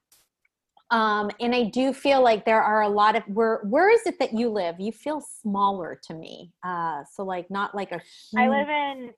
Um, 0.91 1.31
and 1.39 1.55
i 1.55 1.65
do 1.65 1.93
feel 1.93 2.23
like 2.23 2.47
there 2.47 2.63
are 2.63 2.81
a 2.81 2.89
lot 2.89 3.15
of 3.15 3.23
where 3.25 3.61
where 3.65 3.91
is 3.91 4.01
it 4.07 4.19
that 4.21 4.33
you 4.33 4.49
live? 4.49 4.77
You 4.79 4.91
feel 4.91 5.21
smaller 5.21 6.01
to 6.05 6.15
me. 6.15 6.51
Uh, 6.65 7.03
so 7.13 7.25
like 7.25 7.51
not 7.51 7.75
like 7.75 7.93
a 7.93 7.99
huge... 7.99 8.39
i 8.39 8.49
live 8.49 8.69
in 8.69 9.11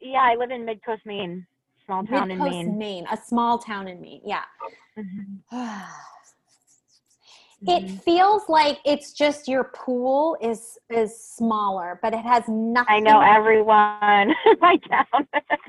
yeah 0.00 0.22
i 0.22 0.36
live 0.36 0.50
in 0.50 0.64
midcoast 0.64 1.04
maine. 1.04 1.46
Small 1.84 2.06
town 2.06 2.28
Midcoast, 2.28 2.60
in 2.60 2.78
maine. 2.78 2.78
Maine. 2.78 3.06
A 3.10 3.16
small 3.16 3.58
town 3.58 3.88
in 3.88 4.00
maine. 4.00 4.22
Yeah. 4.24 4.44
Mm-hmm. 4.98 5.82
it 7.68 7.84
mm-hmm. 7.84 7.96
feels 7.96 8.42
like 8.48 8.78
it's 8.86 9.12
just 9.12 9.46
your 9.46 9.64
pool 9.64 10.36
is 10.40 10.78
is 10.88 11.18
smaller 11.18 11.98
but 12.02 12.14
it 12.14 12.24
has 12.24 12.42
nothing 12.48 12.86
i 12.88 12.98
know 12.98 13.20
everyone 13.20 14.34
my 14.60 14.78
town 14.88 15.26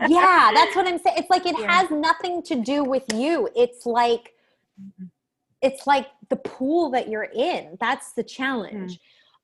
yeah 0.08 0.52
that's 0.54 0.76
what 0.76 0.88
i'm 0.88 0.98
saying 0.98 1.18
it's 1.18 1.30
like 1.30 1.46
it 1.46 1.56
yeah. 1.60 1.80
has 1.80 1.92
nothing 1.92 2.42
to 2.42 2.56
do 2.56 2.84
with 2.84 3.04
you 3.14 3.50
it's 3.56 3.86
like 3.86 4.34
mm-hmm. 4.82 5.06
it's 5.62 5.86
like 5.86 6.08
the 6.30 6.38
pool 6.38 6.90
that 6.90 7.10
you're 7.10 7.30
in 7.36 7.78
that's 7.82 8.14
the 8.14 8.24
challenge 8.24 8.94
mm. 8.94 9.00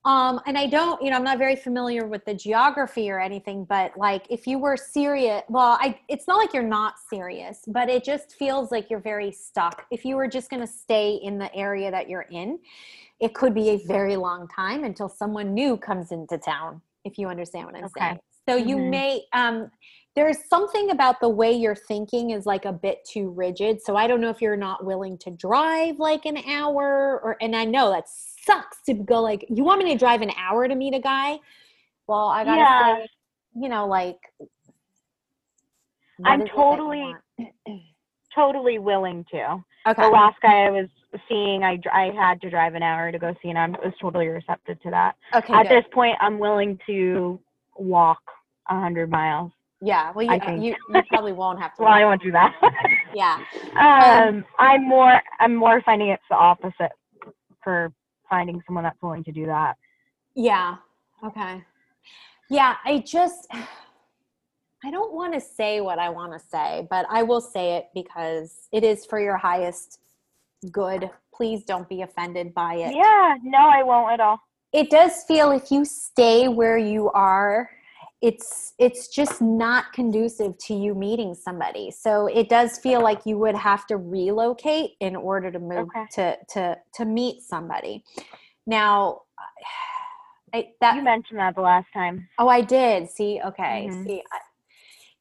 Um, 0.07 0.39
and 0.45 0.57
I 0.57 0.67
don't, 0.67 1.01
you 1.03 1.09
know, 1.09 1.17
I'm 1.17 1.23
not 1.25 1.37
very 1.37 1.57
familiar 1.57 2.07
with 2.07 2.23
the 2.23 2.33
geography 2.33 3.11
or 3.11 3.19
anything, 3.19 3.65
but 3.65 3.91
like 3.97 4.25
if 4.29 4.47
you 4.47 4.57
were 4.57 4.77
serious, 4.77 5.43
well, 5.49 5.77
I, 5.81 5.99
it's 6.07 6.29
not 6.29 6.37
like 6.37 6.53
you're 6.53 6.63
not 6.63 6.95
serious, 7.09 7.59
but 7.67 7.89
it 7.89 8.05
just 8.05 8.35
feels 8.35 8.71
like 8.71 8.89
you're 8.89 9.01
very 9.01 9.33
stuck. 9.33 9.85
If 9.91 10.05
you 10.05 10.15
were 10.15 10.29
just 10.29 10.49
going 10.49 10.61
to 10.61 10.67
stay 10.67 11.15
in 11.15 11.37
the 11.37 11.53
area 11.53 11.91
that 11.91 12.07
you're 12.07 12.27
in, 12.31 12.57
it 13.19 13.33
could 13.33 13.53
be 13.53 13.71
a 13.71 13.79
very 13.79 14.15
long 14.15 14.47
time 14.47 14.85
until 14.85 15.09
someone 15.09 15.53
new 15.53 15.75
comes 15.75 16.13
into 16.13 16.37
town, 16.37 16.81
if 17.03 17.17
you 17.17 17.27
understand 17.27 17.65
what 17.65 17.75
I'm 17.75 17.83
okay. 17.83 17.99
saying. 17.99 18.19
So 18.47 18.57
mm-hmm. 18.57 18.69
you 18.69 18.77
may, 18.77 19.23
um, 19.33 19.69
there's 20.15 20.37
something 20.49 20.91
about 20.91 21.19
the 21.19 21.27
way 21.27 21.51
you're 21.51 21.75
thinking 21.75 22.29
is 22.29 22.45
like 22.45 22.63
a 22.63 22.71
bit 22.71 23.03
too 23.03 23.31
rigid. 23.31 23.81
So 23.81 23.97
I 23.97 24.07
don't 24.07 24.21
know 24.21 24.29
if 24.29 24.41
you're 24.41 24.55
not 24.55 24.85
willing 24.85 25.17
to 25.17 25.31
drive 25.31 25.99
like 25.99 26.25
an 26.25 26.37
hour 26.47 27.19
or, 27.21 27.35
and 27.41 27.53
I 27.53 27.65
know 27.65 27.91
that's 27.91 28.36
sucks 28.47 28.81
to 28.87 28.93
go 28.93 29.21
like, 29.21 29.45
you 29.49 29.63
want 29.63 29.83
me 29.83 29.91
to 29.93 29.99
drive 29.99 30.21
an 30.21 30.31
hour 30.37 30.67
to 30.67 30.75
meet 30.75 30.95
a 30.95 30.99
guy? 30.99 31.37
Well, 32.07 32.27
I 32.29 32.43
gotta 32.43 32.57
yeah. 32.57 32.95
say, 32.95 33.07
you 33.55 33.69
know, 33.69 33.85
like, 33.85 34.17
I'm 36.25 36.47
totally, 36.47 37.13
totally 38.33 38.79
willing 38.79 39.25
to. 39.31 39.63
Okay. 39.87 40.01
The 40.01 40.07
last 40.07 40.37
guy 40.41 40.65
I 40.65 40.69
was 40.69 40.87
seeing, 41.29 41.63
I 41.63 41.79
I 41.93 42.11
had 42.17 42.41
to 42.41 42.49
drive 42.49 42.75
an 42.75 42.83
hour 42.83 43.11
to 43.11 43.19
go 43.19 43.33
see, 43.41 43.49
and 43.49 43.57
I 43.57 43.67
was 43.67 43.93
totally 44.01 44.27
receptive 44.27 44.81
to 44.81 44.89
that. 44.89 45.15
Okay. 45.35 45.53
At 45.53 45.63
good. 45.63 45.71
this 45.71 45.85
point, 45.93 46.17
I'm 46.19 46.39
willing 46.39 46.79
to 46.87 47.39
walk 47.77 48.21
a 48.69 48.79
hundred 48.79 49.09
miles. 49.09 49.51
Yeah, 49.79 50.11
well, 50.13 50.25
you, 50.25 50.61
you, 50.61 50.75
you 50.89 51.01
probably 51.09 51.33
won't 51.33 51.61
have 51.61 51.75
to. 51.75 51.83
well, 51.83 51.93
I 51.93 52.03
won't 52.03 52.21
do 52.21 52.31
that. 52.31 52.55
yeah. 53.13 53.39
Um, 53.77 54.37
um, 54.37 54.45
I'm 54.57 54.87
more 54.87 55.21
I'm 55.39 55.55
more 55.55 55.81
finding 55.83 56.09
it's 56.09 56.23
the 56.29 56.35
opposite 56.35 56.91
for 57.63 57.93
finding 58.29 58.61
someone 58.65 58.83
that's 58.83 59.01
willing 59.01 59.23
to 59.25 59.31
do 59.31 59.45
that. 59.45 59.75
Yeah. 60.35 60.75
Okay. 61.23 61.63
Yeah, 62.49 62.75
I 62.85 62.99
just 62.99 63.47
I 64.83 64.91
don't 64.91 65.13
want 65.13 65.33
to 65.33 65.41
say 65.41 65.81
what 65.81 65.99
I 65.99 66.09
want 66.09 66.33
to 66.33 66.39
say, 66.39 66.87
but 66.89 67.05
I 67.09 67.23
will 67.23 67.41
say 67.41 67.77
it 67.77 67.87
because 67.93 68.67
it 68.71 68.83
is 68.83 69.05
for 69.05 69.19
your 69.19 69.37
highest 69.37 69.99
good. 70.71 71.09
Please 71.33 71.63
don't 71.65 71.89
be 71.89 72.03
offended 72.03 72.53
by 72.53 72.75
it. 72.75 72.95
Yeah, 72.95 73.35
no, 73.43 73.57
I 73.57 73.83
won't 73.83 74.13
at 74.13 74.19
all. 74.19 74.39
It 74.73 74.89
does 74.89 75.23
feel 75.23 75.51
if 75.51 75.71
you 75.71 75.85
stay 75.85 76.47
where 76.47 76.77
you 76.77 77.09
are, 77.11 77.69
it's 78.21 78.73
it's 78.79 79.07
just 79.09 79.41
not 79.41 79.93
conducive 79.93 80.57
to 80.57 80.73
you 80.73 80.95
meeting 80.95 81.35
somebody. 81.35 81.91
So 81.91 82.27
it 82.27 82.49
does 82.49 82.79
feel 82.79 83.01
like 83.01 83.25
you 83.25 83.37
would 83.37 83.55
have 83.55 83.85
to 83.87 83.97
relocate 83.97 84.91
in 84.99 85.15
order 85.15 85.51
to 85.51 85.59
move 85.59 85.87
okay. 85.95 86.05
to 86.13 86.37
to 86.53 86.77
to 86.95 87.05
meet 87.05 87.41
somebody. 87.41 88.03
Now, 88.65 89.21
I, 90.53 90.69
that 90.81 90.95
you 90.95 91.03
mentioned 91.03 91.39
that 91.39 91.55
the 91.55 91.61
last 91.61 91.87
time. 91.93 92.27
Oh, 92.39 92.47
I 92.47 92.61
did. 92.61 93.09
See, 93.09 93.39
okay. 93.45 93.89
Mm-hmm. 93.89 94.05
See, 94.05 94.23
I, 94.31 94.37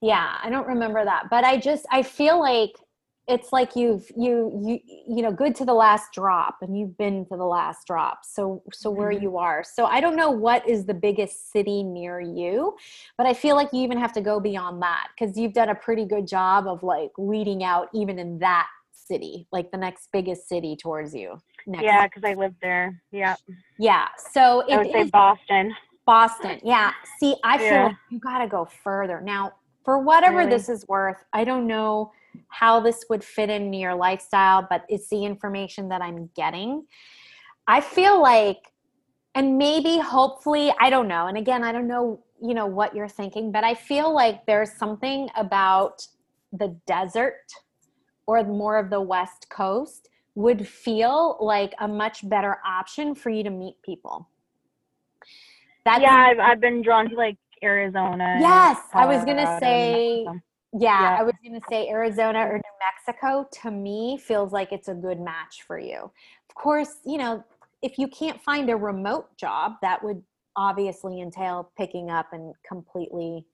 yeah, 0.00 0.38
I 0.42 0.48
don't 0.48 0.66
remember 0.66 1.04
that, 1.04 1.24
but 1.30 1.44
I 1.44 1.58
just 1.58 1.84
I 1.90 2.02
feel 2.02 2.38
like 2.38 2.72
it's 3.28 3.52
like 3.52 3.74
you've 3.74 4.08
you 4.16 4.60
you 4.64 4.78
you 4.86 5.22
know 5.22 5.32
good 5.32 5.54
to 5.56 5.64
the 5.64 5.74
last 5.74 6.12
drop 6.12 6.58
and 6.60 6.78
you've 6.78 6.96
been 6.96 7.24
to 7.26 7.36
the 7.36 7.44
last 7.44 7.86
drop. 7.86 8.20
So 8.24 8.62
so 8.72 8.90
where 8.90 9.10
mm-hmm. 9.10 9.22
you 9.22 9.36
are. 9.38 9.64
So 9.64 9.86
i 9.86 10.00
don't 10.00 10.16
know 10.16 10.30
what 10.30 10.68
is 10.68 10.84
the 10.86 10.94
biggest 10.94 11.52
city 11.52 11.82
near 11.82 12.20
you 12.20 12.76
but 13.16 13.26
i 13.26 13.34
feel 13.34 13.56
like 13.56 13.68
you 13.72 13.82
even 13.82 13.98
have 13.98 14.12
to 14.12 14.20
go 14.20 14.38
beyond 14.40 14.82
that 14.82 15.08
because 15.18 15.36
you've 15.36 15.52
done 15.52 15.70
a 15.70 15.74
pretty 15.74 16.04
good 16.04 16.26
job 16.26 16.66
of 16.66 16.82
like 16.82 17.10
weeding 17.18 17.64
out 17.64 17.88
even 17.94 18.18
in 18.18 18.38
that 18.38 18.66
city 18.92 19.46
like 19.52 19.70
the 19.70 19.76
next 19.76 20.08
biggest 20.12 20.48
city 20.48 20.76
towards 20.76 21.14
you 21.14 21.40
yeah 21.66 22.06
because 22.06 22.22
i 22.24 22.34
live 22.34 22.54
there. 22.62 23.02
Yeah 23.10 23.36
yeah. 23.78 24.08
So 24.32 24.64
i 24.70 24.78
would 24.78 24.92
say 24.92 25.04
boston. 25.04 25.74
Boston. 26.06 26.60
Yeah. 26.62 26.92
See 27.18 27.34
i 27.42 27.58
feel 27.58 27.66
yeah. 27.66 27.84
like 27.84 27.96
you 28.10 28.20
got 28.20 28.38
to 28.38 28.46
go 28.46 28.64
further. 28.64 29.20
Now 29.20 29.52
for 29.84 29.98
whatever 29.98 30.38
really? 30.38 30.50
this 30.50 30.68
is 30.68 30.86
worth 30.88 31.24
i 31.32 31.44
don't 31.44 31.66
know 31.66 32.12
how 32.48 32.80
this 32.80 33.04
would 33.08 33.24
fit 33.24 33.50
in 33.50 33.72
your 33.72 33.94
lifestyle, 33.94 34.66
but 34.68 34.84
it's 34.88 35.08
the 35.08 35.24
information 35.24 35.88
that 35.88 36.02
I'm 36.02 36.30
getting. 36.36 36.86
I 37.66 37.80
feel 37.80 38.20
like, 38.20 38.72
and 39.34 39.58
maybe 39.58 39.98
hopefully, 39.98 40.72
I 40.80 40.90
don't 40.90 41.08
know. 41.08 41.26
And 41.26 41.36
again, 41.36 41.64
I 41.64 41.72
don't 41.72 41.88
know, 41.88 42.22
you 42.42 42.54
know, 42.54 42.66
what 42.66 42.94
you're 42.94 43.08
thinking, 43.08 43.52
but 43.52 43.64
I 43.64 43.74
feel 43.74 44.14
like 44.14 44.46
there's 44.46 44.72
something 44.72 45.28
about 45.36 46.06
the 46.52 46.76
desert 46.86 47.52
or 48.26 48.42
more 48.44 48.78
of 48.78 48.90
the 48.90 49.00
West 49.00 49.48
Coast 49.50 50.08
would 50.34 50.66
feel 50.66 51.38
like 51.40 51.74
a 51.80 51.88
much 51.88 52.28
better 52.28 52.58
option 52.66 53.14
for 53.14 53.30
you 53.30 53.42
to 53.42 53.50
meet 53.50 53.76
people. 53.82 54.28
That's 55.84 56.02
yeah, 56.02 56.14
I've, 56.30 56.38
I've 56.38 56.60
been 56.60 56.82
drawn 56.82 57.08
to 57.10 57.16
like 57.16 57.36
Arizona. 57.62 58.36
Yes, 58.40 58.78
I 58.92 59.06
was 59.06 59.24
gonna 59.24 59.58
say 59.60 60.26
yeah, 60.72 61.00
yeah, 61.00 61.16
I 61.20 61.22
was 61.22 61.34
going 61.42 61.58
to 61.58 61.66
say 61.68 61.88
Arizona 61.88 62.40
or 62.40 62.54
New 62.54 63.06
Mexico 63.06 63.48
to 63.62 63.70
me 63.70 64.18
feels 64.18 64.52
like 64.52 64.72
it's 64.72 64.88
a 64.88 64.94
good 64.94 65.20
match 65.20 65.62
for 65.66 65.78
you. 65.78 66.10
Of 66.48 66.54
course, 66.54 66.96
you 67.04 67.18
know, 67.18 67.44
if 67.82 67.98
you 67.98 68.08
can't 68.08 68.40
find 68.42 68.68
a 68.70 68.76
remote 68.76 69.36
job, 69.36 69.74
that 69.82 70.02
would 70.02 70.22
obviously 70.56 71.20
entail 71.20 71.70
picking 71.76 72.10
up 72.10 72.32
and 72.32 72.54
completely, 72.66 73.46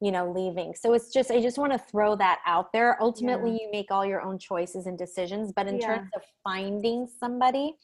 you 0.00 0.12
know, 0.12 0.30
leaving. 0.30 0.74
So 0.74 0.92
it's 0.94 1.12
just, 1.12 1.30
I 1.30 1.40
just 1.40 1.58
want 1.58 1.72
to 1.72 1.78
throw 1.78 2.14
that 2.16 2.40
out 2.46 2.72
there. 2.72 3.02
Ultimately, 3.02 3.52
yeah. 3.52 3.58
you 3.62 3.68
make 3.72 3.90
all 3.90 4.04
your 4.04 4.20
own 4.20 4.38
choices 4.38 4.86
and 4.86 4.96
decisions, 4.96 5.52
but 5.54 5.66
in 5.66 5.78
yeah. 5.78 5.96
terms 5.96 6.10
of 6.14 6.22
finding 6.44 7.08
somebody, 7.18 7.76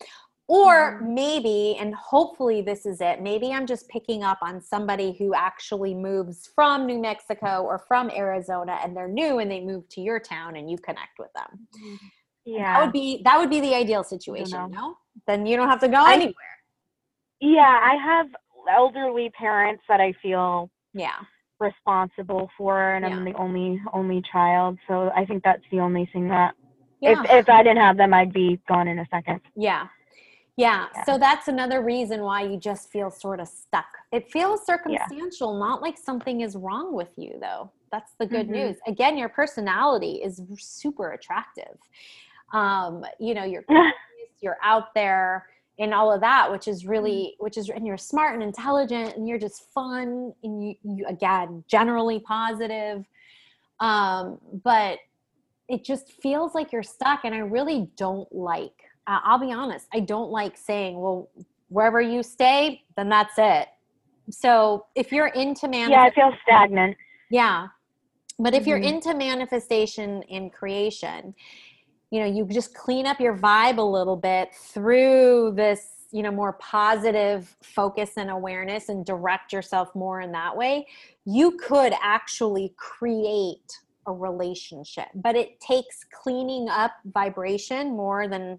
or 0.49 1.01
mm-hmm. 1.01 1.15
maybe, 1.15 1.77
and 1.81 1.95
hopefully 1.95 2.63
this 2.63 2.87
is 2.87 3.01
it, 3.01 3.21
maybe 3.21 3.53
I'm 3.53 3.67
just 3.67 3.89
picking 3.89 4.23
up 4.23 4.39
on 4.43 4.61
somebody 4.61 5.17
who 5.19 5.35
actually 5.35 5.95
moves 5.95 6.49
from 6.55 6.87
New 6.87 7.01
Mexico 7.01 7.63
or 7.63 7.79
from 7.79 8.11
Arizona 8.11 8.79
and 8.83 8.97
they're 8.97 9.09
new 9.09 9.41
and 9.41 9.51
they 9.51 9.61
move 9.61 9.89
to 9.91 10.01
your 10.01 10.21
town 10.21 10.57
and 10.57 10.71
you 10.71 10.77
connect 10.79 11.19
with 11.19 11.33
them. 11.35 11.67
Yeah. 12.45 12.75
that 12.75 12.85
would 12.85 12.93
be 12.93 13.23
that 13.25 13.39
would 13.41 13.51
be 13.51 13.61
the 13.61 13.75
ideal 13.75 14.05
situation, 14.05 14.71
no? 14.71 14.97
Then 15.27 15.47
you 15.47 15.57
don't 15.57 15.69
have 15.69 15.81
to 15.81 15.89
go 15.89 15.97
I, 15.97 16.13
anywhere. 16.15 16.35
Yeah, 17.41 17.81
I 17.83 17.97
have 17.97 18.29
elderly 18.71 19.31
parents 19.31 19.83
that 19.89 20.01
I 20.01 20.13
feel 20.23 20.71
yeah 20.95 21.19
responsible 21.59 22.51
for 22.57 22.95
and 22.95 23.05
yeah. 23.05 23.17
I'm 23.17 23.25
the 23.25 23.35
only 23.35 23.81
only 23.93 24.23
child. 24.31 24.79
So 24.87 25.11
I 25.17 25.25
think 25.25 25.43
that's 25.43 25.63
the 25.73 25.81
only 25.81 26.09
thing 26.13 26.29
that 26.29 26.55
yeah. 27.01 27.21
if 27.21 27.31
if 27.31 27.49
I 27.49 27.65
didn't 27.65 27.79
have 27.79 27.97
them 27.97 28.15
I'd 28.15 28.33
be 28.33 28.61
gone 28.69 28.87
in 28.87 29.01
a 29.01 29.07
second. 29.11 29.41
Yeah. 29.57 29.89
Yeah, 30.57 30.87
yeah. 30.95 31.05
So 31.05 31.19
that's 31.19 31.49
another 31.49 31.83
reason 31.83 32.23
why 32.23 32.43
you 32.43 32.59
just 32.59 32.91
feel 32.91 33.11
sort 33.11 33.41
of 33.41 33.49
stuck. 33.49 33.87
It 34.13 34.31
feels 34.31 34.65
circumstantial, 34.65 35.53
yeah. 35.53 35.59
not 35.59 35.83
like 35.83 35.99
something 35.99 36.41
is 36.41 36.57
wrong 36.57 36.95
with 36.95 37.11
you, 37.17 37.39
though. 37.41 37.71
That's 37.93 38.13
the 38.19 38.27
good 38.27 38.47
mm-hmm. 38.47 38.69
news. 38.69 38.77
Again, 38.87 39.19
your 39.19 39.29
personality 39.29 40.23
is 40.25 40.41
super 40.59 41.13
attractive. 41.13 41.77
Um, 42.53 43.05
you 43.21 43.35
know, 43.35 43.45
you're 43.45 43.65
you're 44.41 44.59
out 44.63 44.95
there 44.95 45.47
and 45.79 45.93
all 45.93 46.13
of 46.13 46.21
that, 46.23 46.51
which 46.51 46.69
is 46.69 46.87
really, 46.87 47.35
mm-hmm. 47.35 47.45
which 47.45 47.59
is, 47.59 47.69
and 47.69 47.87
you're 47.87 47.99
smart 47.99 48.35
and 48.35 48.43
intelligent, 48.43 49.17
and 49.17 49.29
you're 49.29 49.39
just 49.39 49.71
fun, 49.73 50.33
and 50.43 50.65
you, 50.65 50.75
you 50.83 51.07
again 51.07 51.65
generally 51.69 52.21
positive. 52.21 53.05
Um, 53.81 54.39
but 54.65 54.99
it 55.69 55.85
just 55.85 56.13
feels 56.23 56.55
like 56.55 56.73
you're 56.73 56.83
stuck, 56.83 57.25
and 57.25 57.35
I 57.35 57.39
really 57.39 57.91
don't 57.97 58.31
like. 58.35 58.86
Uh, 59.07 59.21
I'll 59.25 59.39
be 59.39 59.53
honest, 59.53 59.87
I 59.93 60.01
don't 60.01 60.31
like 60.31 60.57
saying, 60.57 61.01
"Well, 61.01 61.29
wherever 61.69 62.01
you 62.01 62.23
stay, 62.23 62.83
then 62.97 63.09
that's 63.09 63.35
it." 63.39 63.69
So 64.31 64.87
if 64.95 65.13
you're 65.13 65.29
into 65.29 65.69
man, 65.69 65.91
yeah, 65.91 66.03
I 66.03 66.11
feel 66.11 66.33
stagnant. 66.43 66.97
Yeah, 67.31 67.69
but 68.39 68.55
if 68.55 68.63
mm-hmm. 68.63 68.71
you're 68.71 68.79
into 68.79 69.15
manifestation 69.15 70.23
and 70.31 70.53
creation, 70.53 71.35
you 72.11 72.21
know, 72.21 72.27
you 72.27 72.47
just 72.47 72.75
clean 72.75 73.07
up 73.07 73.21
your 73.21 73.37
vibe 73.37 73.79
a 73.79 73.83
little 73.83 74.17
bit 74.17 74.55
through 74.55 75.55
this 75.57 75.97
you 76.13 76.23
know 76.23 76.31
more 76.31 76.55
positive 76.55 77.57
focus 77.63 78.13
and 78.17 78.31
awareness 78.31 78.89
and 78.89 79.05
direct 79.05 79.53
yourself 79.53 79.95
more 79.95 80.21
in 80.21 80.33
that 80.33 80.57
way 80.57 80.87
you 81.25 81.57
could 81.59 81.93
actually 82.01 82.73
create 82.77 83.81
a 84.07 84.13
relationship 84.13 85.09
but 85.17 85.35
it 85.35 85.61
takes 85.61 86.05
cleaning 86.13 86.69
up 86.69 86.93
vibration 87.13 87.97
more 87.97 88.29
than 88.29 88.59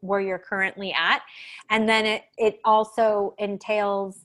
where 0.00 0.20
you're 0.20 0.38
currently 0.38 0.92
at. 0.92 1.22
And 1.70 1.88
then 1.88 2.06
it 2.06 2.24
it 2.38 2.60
also 2.64 3.34
entails 3.38 4.24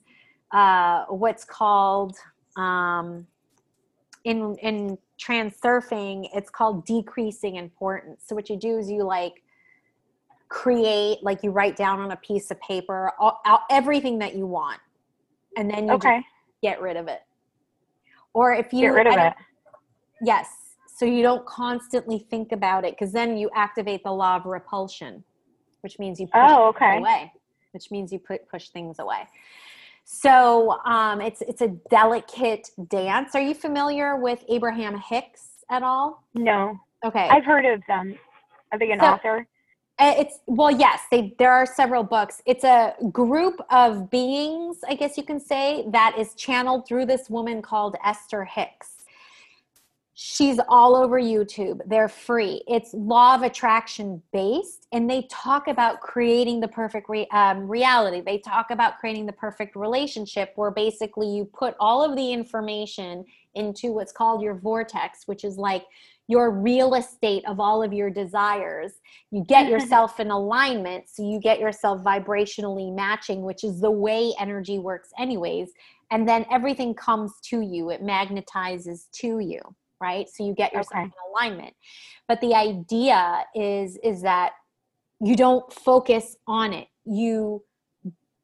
uh, 0.52 1.04
what's 1.06 1.44
called 1.44 2.16
um, 2.56 3.26
in 4.24 4.56
in 4.62 4.98
transurfing 5.18 6.28
it's 6.34 6.50
called 6.50 6.84
decreasing 6.84 7.56
importance. 7.56 8.24
So 8.26 8.34
what 8.34 8.50
you 8.50 8.56
do 8.56 8.78
is 8.78 8.90
you 8.90 9.04
like 9.04 9.42
create 10.48 11.18
like 11.22 11.42
you 11.42 11.50
write 11.50 11.76
down 11.76 12.00
on 12.00 12.10
a 12.10 12.16
piece 12.16 12.50
of 12.50 12.60
paper 12.60 13.12
all, 13.18 13.40
all, 13.46 13.60
everything 13.70 14.18
that 14.18 14.34
you 14.34 14.46
want 14.46 14.80
and 15.56 15.70
then 15.70 15.86
you 15.86 15.94
okay. 15.94 16.22
get 16.62 16.80
rid 16.80 16.96
of 16.96 17.08
it. 17.08 17.20
Or 18.34 18.52
if 18.52 18.72
you 18.72 18.80
get 18.82 18.94
rid 18.94 19.06
of 19.06 19.14
it. 19.14 19.32
Yes. 20.22 20.48
So 20.94 21.06
you 21.06 21.22
don't 21.22 21.44
constantly 21.46 22.26
think 22.30 22.52
about 22.52 22.84
it 22.84 22.92
because 22.92 23.12
then 23.12 23.36
you 23.36 23.50
activate 23.54 24.04
the 24.04 24.12
law 24.12 24.36
of 24.36 24.46
repulsion 24.46 25.24
which 25.82 25.98
means 25.98 26.18
you 26.18 26.26
push 26.26 26.40
oh, 26.48 26.68
okay. 26.68 26.98
away 26.98 27.32
which 27.72 27.90
means 27.90 28.12
you 28.12 28.18
put 28.18 28.48
push 28.48 28.68
things 28.68 28.98
away. 28.98 29.26
So 30.04 30.78
um, 30.84 31.20
it's 31.20 31.42
it's 31.42 31.62
a 31.62 31.68
delicate 31.90 32.70
dance. 32.88 33.34
Are 33.34 33.40
you 33.40 33.54
familiar 33.54 34.16
with 34.16 34.44
abraham 34.48 34.98
hicks 34.98 35.64
at 35.70 35.82
all? 35.82 36.24
No. 36.34 36.78
Okay. 37.04 37.28
I've 37.28 37.44
heard 37.44 37.64
of 37.64 37.82
them. 37.88 38.16
Are 38.70 38.78
they 38.78 38.92
an 38.92 39.00
so, 39.00 39.06
author? 39.06 39.46
uh, 39.98 40.14
it's 40.16 40.38
well 40.46 40.70
yes 40.70 41.00
they 41.10 41.34
there 41.38 41.52
are 41.52 41.66
several 41.66 42.02
books. 42.02 42.42
It's 42.46 42.64
a 42.64 42.94
group 43.10 43.60
of 43.70 44.10
beings 44.10 44.78
i 44.88 44.94
guess 44.94 45.16
you 45.16 45.22
can 45.22 45.38
say 45.38 45.84
that 45.88 46.16
is 46.18 46.34
channeled 46.34 46.86
through 46.86 47.06
this 47.06 47.28
woman 47.28 47.62
called 47.62 47.96
esther 48.04 48.44
hicks 48.44 49.01
she's 50.14 50.58
all 50.68 50.94
over 50.94 51.18
youtube 51.20 51.80
they're 51.86 52.08
free 52.08 52.62
it's 52.66 52.92
law 52.92 53.34
of 53.34 53.42
attraction 53.42 54.22
based 54.32 54.86
and 54.92 55.08
they 55.08 55.26
talk 55.30 55.68
about 55.68 56.00
creating 56.00 56.60
the 56.60 56.68
perfect 56.68 57.08
re- 57.08 57.26
um, 57.32 57.66
reality 57.66 58.20
they 58.20 58.38
talk 58.38 58.70
about 58.70 58.98
creating 58.98 59.24
the 59.24 59.32
perfect 59.32 59.74
relationship 59.74 60.52
where 60.56 60.70
basically 60.70 61.28
you 61.28 61.44
put 61.44 61.74
all 61.80 62.04
of 62.04 62.16
the 62.16 62.32
information 62.32 63.24
into 63.54 63.92
what's 63.92 64.12
called 64.12 64.42
your 64.42 64.54
vortex 64.54 65.22
which 65.26 65.44
is 65.44 65.56
like 65.56 65.84
your 66.28 66.50
real 66.50 66.94
estate 66.94 67.44
of 67.46 67.60
all 67.60 67.82
of 67.82 67.92
your 67.92 68.10
desires. 68.10 68.92
You 69.30 69.44
get 69.44 69.68
yourself 69.70 70.20
in 70.20 70.30
alignment, 70.30 71.08
so 71.08 71.22
you 71.22 71.40
get 71.40 71.60
yourself 71.60 72.02
vibrationally 72.02 72.94
matching, 72.94 73.42
which 73.42 73.64
is 73.64 73.80
the 73.80 73.90
way 73.90 74.32
energy 74.40 74.78
works, 74.78 75.10
anyways. 75.18 75.70
And 76.10 76.28
then 76.28 76.44
everything 76.50 76.94
comes 76.94 77.32
to 77.44 77.60
you, 77.60 77.90
it 77.90 78.02
magnetizes 78.02 79.10
to 79.12 79.38
you, 79.38 79.60
right? 80.02 80.28
So 80.28 80.44
you 80.44 80.52
get 80.54 80.72
yourself 80.72 80.92
okay. 80.92 81.04
in 81.04 81.12
alignment. 81.30 81.74
But 82.28 82.40
the 82.40 82.54
idea 82.54 83.44
is 83.54 83.98
is 84.02 84.20
that 84.22 84.52
you 85.20 85.36
don't 85.36 85.72
focus 85.72 86.36
on 86.46 86.72
it. 86.72 86.88
You 87.04 87.62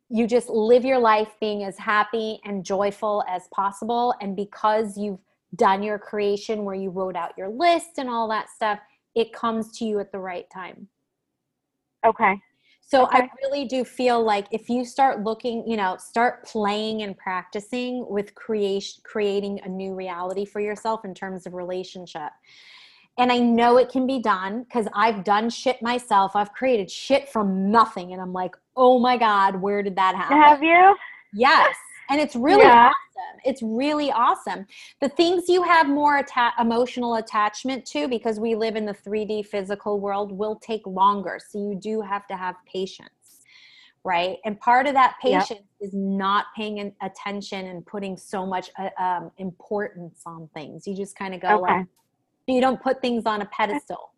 you 0.09 0.27
just 0.27 0.49
live 0.49 0.85
your 0.85 0.99
life 0.99 1.29
being 1.41 1.65
as 1.65 1.77
happy 1.77 2.41
and 2.45 2.65
joyful 2.65 3.23
as 3.29 3.47
possible 3.49 4.15
and 4.23 4.35
because 4.35 4.97
you've 4.97 5.19
done 5.57 5.83
your 5.83 5.99
creation 5.99 6.65
where 6.65 6.75
you 6.75 6.91
wrote 6.91 7.17
out 7.17 7.33
your 7.37 7.49
list 7.49 7.99
and 7.99 8.09
all 8.09 8.29
that 8.29 8.49
stuff, 8.51 8.79
it 9.15 9.33
comes 9.33 9.77
to 9.79 9.85
you 9.85 9.99
at 9.99 10.13
the 10.13 10.19
right 10.19 10.47
time. 10.51 10.89
Okay. 12.07 12.41
So 12.89 13.05
okay. 13.05 13.19
I 13.19 13.29
really 13.43 13.67
do 13.67 13.85
feel 13.85 14.25
like 14.25 14.47
if 14.51 14.71
you 14.71 14.83
start 14.83 15.23
looking, 15.23 15.63
you 15.69 15.77
know, 15.77 15.99
start 15.99 16.47
playing 16.47 17.03
and 17.03 17.15
practicing 17.15 18.07
with 18.09 18.35
creation 18.35 19.03
creating 19.05 19.61
a 19.65 19.69
new 19.69 19.95
reality 19.95 20.47
for 20.47 20.61
yourself 20.61 21.05
in 21.05 21.13
terms 21.13 21.47
of 21.47 21.53
relationship. 21.53 22.31
And 23.19 23.31
I 23.31 23.39
know 23.41 23.77
it 23.77 23.91
can 23.91 24.07
be 24.07 24.21
done 24.21 24.63
because 24.63 24.89
I've 24.95 25.23
done 25.23 25.51
shit 25.51 25.83
myself. 25.83 26.35
I've 26.35 26.53
created 26.55 26.91
shit 26.91 27.29
from 27.29 27.71
nothing 27.71 28.15
and 28.15 28.23
I'm 28.23 28.33
like, 28.33 28.57
"Oh 28.75 28.99
my 28.99 29.19
god, 29.19 29.61
where 29.61 29.83
did 29.83 29.97
that 29.97 30.17
happen?" 30.17 30.39
Have 30.39 30.63
you? 30.63 30.97
Yes 31.35 31.77
and 32.09 32.21
it's 32.21 32.35
really 32.37 32.63
yeah. 32.63 32.87
awesome 32.87 33.41
it's 33.45 33.63
really 33.63 34.11
awesome 34.13 34.67
the 35.01 35.09
things 35.09 35.49
you 35.49 35.63
have 35.63 35.89
more 35.89 36.19
atta- 36.19 36.55
emotional 36.61 37.17
attachment 37.17 37.85
to 37.85 38.09
because 38.09 38.41
we 38.41 38.55
live 38.55 38.77
in 38.77 38.85
the 38.85 38.93
3d 38.93 39.47
physical 39.47 40.01
world 40.01 40.33
will 40.33 40.57
take 40.57 40.87
longer 40.87 41.39
so 41.47 41.59
you 41.59 41.79
do 41.81 42.01
have 42.01 42.27
to 42.27 42.37
have 42.37 42.57
patience 42.71 43.11
right 44.05 44.39
and 44.45 44.59
part 44.61 44.87
of 44.87 44.95
that 44.95 45.17
patience 45.21 45.49
yep. 45.51 45.65
is 45.81 45.93
not 45.93 46.47
paying 46.57 46.93
attention 47.03 47.67
and 47.67 47.85
putting 47.87 48.17
so 48.17 48.47
much 48.47 48.71
uh, 48.79 48.89
um, 49.03 49.31
importance 49.39 50.23
on 50.27 50.49
things 50.55 50.87
you 50.87 50.95
just 50.95 51.17
kind 51.17 51.35
of 51.35 51.41
go 51.41 51.63
okay. 51.63 51.79
like 51.79 51.87
you 52.47 52.61
don't 52.61 52.81
put 52.83 53.01
things 53.01 53.25
on 53.27 53.43
a 53.43 53.47
pedestal 53.47 54.13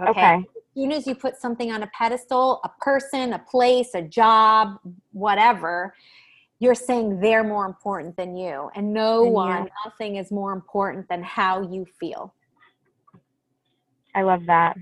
okay? 0.00 0.10
okay 0.10 0.34
as 0.34 0.82
soon 0.82 0.92
as 0.92 1.06
you 1.06 1.14
put 1.14 1.36
something 1.36 1.70
on 1.72 1.82
a 1.82 1.86
pedestal 1.88 2.60
a 2.64 2.70
person 2.80 3.34
a 3.34 3.38
place 3.38 3.94
a 3.94 4.02
job 4.02 4.78
whatever 5.12 5.94
you're 6.58 6.74
saying 6.74 7.20
they're 7.20 7.44
more 7.44 7.66
important 7.66 8.16
than 8.16 8.36
you 8.36 8.70
and 8.74 8.92
no 8.92 9.24
and 9.24 9.32
one 9.32 9.64
yeah. 9.64 9.70
nothing 9.84 10.16
is 10.16 10.30
more 10.30 10.52
important 10.52 11.08
than 11.08 11.22
how 11.22 11.62
you 11.62 11.86
feel. 11.98 12.34
I 14.14 14.22
love 14.22 14.46
that. 14.46 14.76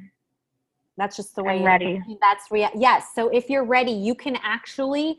That's 0.96 1.16
just 1.16 1.34
the 1.34 1.42
way 1.42 1.58
I'm 1.58 1.64
ready. 1.64 2.00
That's 2.20 2.50
real 2.50 2.70
yes 2.74 3.08
so 3.14 3.28
if 3.28 3.50
you're 3.50 3.64
ready 3.64 3.92
you 3.92 4.14
can 4.14 4.36
actually 4.42 5.18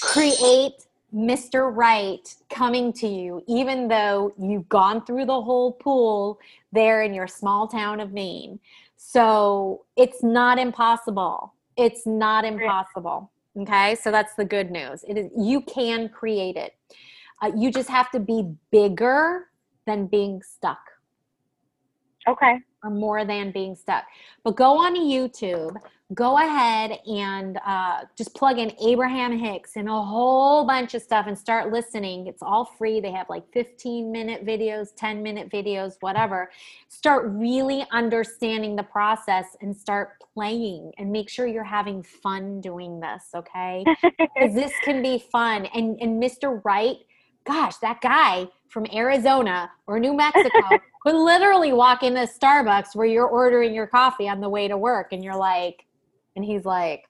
create 0.00 0.86
mr 1.14 1.74
right 1.74 2.34
coming 2.48 2.90
to 2.90 3.06
you 3.06 3.44
even 3.46 3.86
though 3.86 4.32
you've 4.38 4.68
gone 4.68 5.04
through 5.04 5.26
the 5.26 5.42
whole 5.42 5.72
pool 5.72 6.40
there 6.72 7.02
in 7.02 7.14
your 7.14 7.28
small 7.28 7.68
town 7.68 8.00
of 8.00 8.12
maine. 8.12 8.58
So 8.96 9.84
it's 9.96 10.22
not 10.22 10.58
impossible. 10.58 11.52
It's 11.76 12.06
not 12.06 12.44
impossible 12.44 13.31
Okay, 13.58 13.96
so 13.96 14.10
that's 14.10 14.34
the 14.34 14.44
good 14.44 14.70
news. 14.70 15.04
It 15.06 15.18
is 15.18 15.30
you 15.36 15.60
can 15.62 16.08
create 16.08 16.56
it. 16.56 16.74
Uh, 17.42 17.52
you 17.54 17.70
just 17.70 17.88
have 17.90 18.10
to 18.12 18.20
be 18.20 18.54
bigger 18.70 19.48
than 19.86 20.06
being 20.06 20.40
stuck. 20.42 20.91
Okay. 22.28 22.60
Or 22.82 22.90
more 22.90 23.24
than 23.24 23.52
being 23.52 23.74
stuck. 23.74 24.04
But 24.44 24.56
go 24.56 24.78
on 24.78 24.96
YouTube, 24.96 25.76
go 26.14 26.38
ahead 26.38 26.98
and 27.06 27.58
uh, 27.64 28.00
just 28.16 28.34
plug 28.34 28.58
in 28.58 28.72
Abraham 28.84 29.36
Hicks 29.36 29.76
and 29.76 29.88
a 29.88 30.02
whole 30.02 30.64
bunch 30.66 30.94
of 30.94 31.02
stuff 31.02 31.26
and 31.26 31.38
start 31.38 31.72
listening. 31.72 32.26
It's 32.26 32.42
all 32.42 32.64
free. 32.64 33.00
They 33.00 33.12
have 33.12 33.28
like 33.28 33.44
15 33.52 34.10
minute 34.10 34.44
videos, 34.44 34.88
10 34.96 35.22
minute 35.22 35.48
videos, 35.50 35.94
whatever. 36.00 36.50
Start 36.88 37.24
really 37.28 37.86
understanding 37.92 38.76
the 38.76 38.82
process 38.82 39.56
and 39.60 39.76
start 39.76 40.18
playing 40.34 40.92
and 40.98 41.10
make 41.10 41.30
sure 41.30 41.46
you're 41.46 41.64
having 41.64 42.02
fun 42.02 42.60
doing 42.60 43.00
this, 43.00 43.28
okay? 43.34 43.84
Because 44.34 44.54
this 44.54 44.72
can 44.84 45.02
be 45.02 45.18
fun. 45.18 45.66
And, 45.66 45.98
and 46.00 46.22
Mr. 46.22 46.62
Right, 46.64 46.98
gosh, 47.44 47.76
that 47.78 48.00
guy 48.00 48.48
from 48.68 48.86
Arizona 48.92 49.70
or 49.86 49.98
New 49.98 50.14
Mexico 50.14 50.60
could 51.02 51.14
literally 51.14 51.72
walk 51.72 52.02
into 52.02 52.20
Starbucks 52.20 52.94
where 52.94 53.06
you're 53.06 53.26
ordering 53.26 53.74
your 53.74 53.86
coffee 53.86 54.28
on 54.28 54.40
the 54.40 54.48
way 54.48 54.68
to 54.68 54.78
work 54.78 55.08
and 55.12 55.22
you're 55.22 55.36
like, 55.36 55.84
and 56.36 56.44
he's 56.44 56.64
like, 56.64 57.04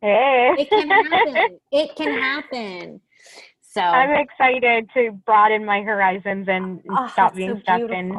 Hey. 0.00 0.54
It 0.58 0.70
can 0.70 0.88
happen. 0.88 1.58
it 1.72 1.96
can 1.96 2.20
happen. 2.20 3.00
So 3.60 3.80
I'm 3.80 4.10
excited 4.10 4.88
to 4.94 5.12
broaden 5.26 5.64
my 5.64 5.82
horizons 5.82 6.46
and 6.48 6.80
oh, 6.90 7.08
stop 7.08 7.34
being 7.34 7.56
so 7.56 7.60
stuck 7.60 7.90
in. 7.90 8.18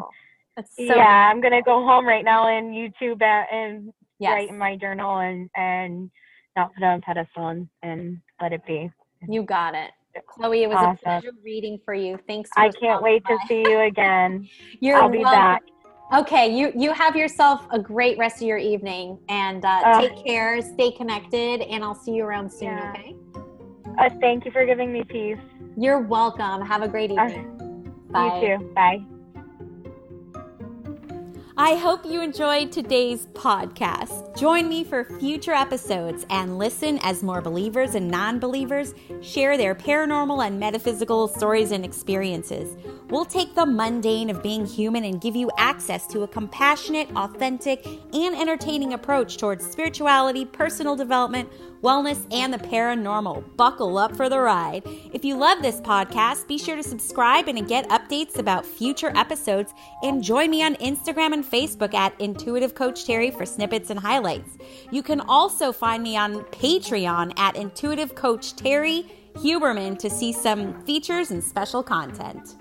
So 0.76 0.94
yeah, 0.94 1.30
I'm 1.30 1.40
gonna 1.40 1.62
go 1.62 1.84
home 1.84 2.06
right 2.06 2.24
now 2.24 2.48
and 2.48 2.74
YouTube 2.74 3.22
and 3.22 3.92
yes. 4.18 4.32
write 4.32 4.48
in 4.50 4.58
my 4.58 4.76
journal 4.76 5.18
and 5.18 5.50
and 5.56 6.10
not 6.56 6.74
put 6.74 6.82
it 6.82 6.86
on 6.86 7.00
pedestal 7.00 7.48
and, 7.48 7.68
and 7.82 8.20
let 8.40 8.52
it 8.52 8.64
be. 8.66 8.90
You 9.28 9.42
got 9.42 9.74
it. 9.74 9.90
Chloe, 10.26 10.62
it 10.62 10.68
was 10.68 10.76
awesome. 10.76 10.94
a 10.94 11.20
pleasure 11.20 11.32
reading 11.42 11.78
for 11.84 11.94
you. 11.94 12.18
Thanks. 12.26 12.50
I 12.56 12.70
can't 12.70 13.02
wait 13.02 13.22
by. 13.24 13.30
to 13.30 13.38
see 13.46 13.62
you 13.68 13.80
again. 13.80 14.48
You're 14.80 14.96
I'll 14.96 15.08
be 15.08 15.22
back. 15.22 15.62
Okay, 16.12 16.52
you 16.52 16.72
you 16.74 16.92
have 16.92 17.14
yourself 17.14 17.66
a 17.70 17.78
great 17.78 18.18
rest 18.18 18.42
of 18.42 18.48
your 18.48 18.58
evening, 18.58 19.18
and 19.28 19.64
uh, 19.64 19.68
uh, 19.68 20.00
take 20.00 20.24
care. 20.24 20.60
Stay 20.60 20.90
connected, 20.90 21.62
and 21.62 21.84
I'll 21.84 21.94
see 21.94 22.12
you 22.12 22.24
around 22.24 22.50
soon. 22.50 22.68
Yeah. 22.68 22.90
Okay. 22.90 23.16
Uh, 23.98 24.10
thank 24.20 24.44
you 24.44 24.50
for 24.50 24.66
giving 24.66 24.92
me 24.92 25.04
peace. 25.04 25.38
You're 25.76 26.00
welcome. 26.00 26.66
Have 26.66 26.82
a 26.82 26.88
great 26.88 27.10
evening. 27.12 28.08
Bye. 28.10 28.40
You 28.40 28.58
too. 28.58 28.72
Bye. 28.74 29.19
I 31.62 31.74
hope 31.74 32.06
you 32.06 32.22
enjoyed 32.22 32.72
today's 32.72 33.26
podcast. 33.34 34.34
Join 34.34 34.66
me 34.66 34.82
for 34.82 35.04
future 35.20 35.52
episodes 35.52 36.24
and 36.30 36.56
listen 36.56 36.98
as 37.02 37.22
more 37.22 37.42
believers 37.42 37.96
and 37.96 38.08
non 38.08 38.38
believers 38.38 38.94
share 39.20 39.58
their 39.58 39.74
paranormal 39.74 40.46
and 40.46 40.58
metaphysical 40.58 41.28
stories 41.28 41.72
and 41.72 41.84
experiences. 41.84 42.78
We'll 43.10 43.26
take 43.26 43.54
the 43.54 43.66
mundane 43.66 44.30
of 44.30 44.42
being 44.42 44.64
human 44.64 45.04
and 45.04 45.20
give 45.20 45.36
you 45.36 45.50
access 45.58 46.06
to 46.06 46.22
a 46.22 46.28
compassionate, 46.28 47.14
authentic, 47.14 47.84
and 48.14 48.34
entertaining 48.34 48.94
approach 48.94 49.36
towards 49.36 49.70
spirituality, 49.70 50.46
personal 50.46 50.96
development, 50.96 51.50
wellness, 51.82 52.26
and 52.32 52.52
the 52.52 52.58
paranormal. 52.58 53.56
Buckle 53.56 53.98
up 53.98 54.14
for 54.16 54.28
the 54.28 54.38
ride. 54.38 54.82
If 55.12 55.24
you 55.24 55.36
love 55.36 55.62
this 55.62 55.80
podcast, 55.80 56.46
be 56.46 56.58
sure 56.58 56.76
to 56.76 56.82
subscribe 56.82 57.48
and 57.48 57.66
get 57.66 57.88
updates 57.88 58.38
about 58.38 58.66
future 58.66 59.12
episodes. 59.14 59.72
And 60.02 60.22
join 60.22 60.50
me 60.50 60.62
on 60.62 60.76
Instagram 60.76 61.32
and 61.32 61.44
Facebook 61.44 61.94
at 61.94 62.18
Intuitive 62.20 62.74
Coach 62.74 63.04
Terrie 63.04 63.36
for 63.36 63.46
snippets 63.46 63.90
and 63.90 63.98
highlights. 63.98 64.58
You 64.90 65.02
can 65.02 65.20
also 65.20 65.72
find 65.72 66.02
me 66.02 66.16
on 66.16 66.44
Patreon 66.44 67.38
at 67.38 67.56
Intuitive 67.56 68.14
Coach 68.14 68.54
Terrie 68.56 69.10
Huberman 69.34 69.98
to 69.98 70.10
see 70.10 70.32
some 70.32 70.82
features 70.84 71.30
and 71.30 71.42
special 71.42 71.82
content. 71.82 72.59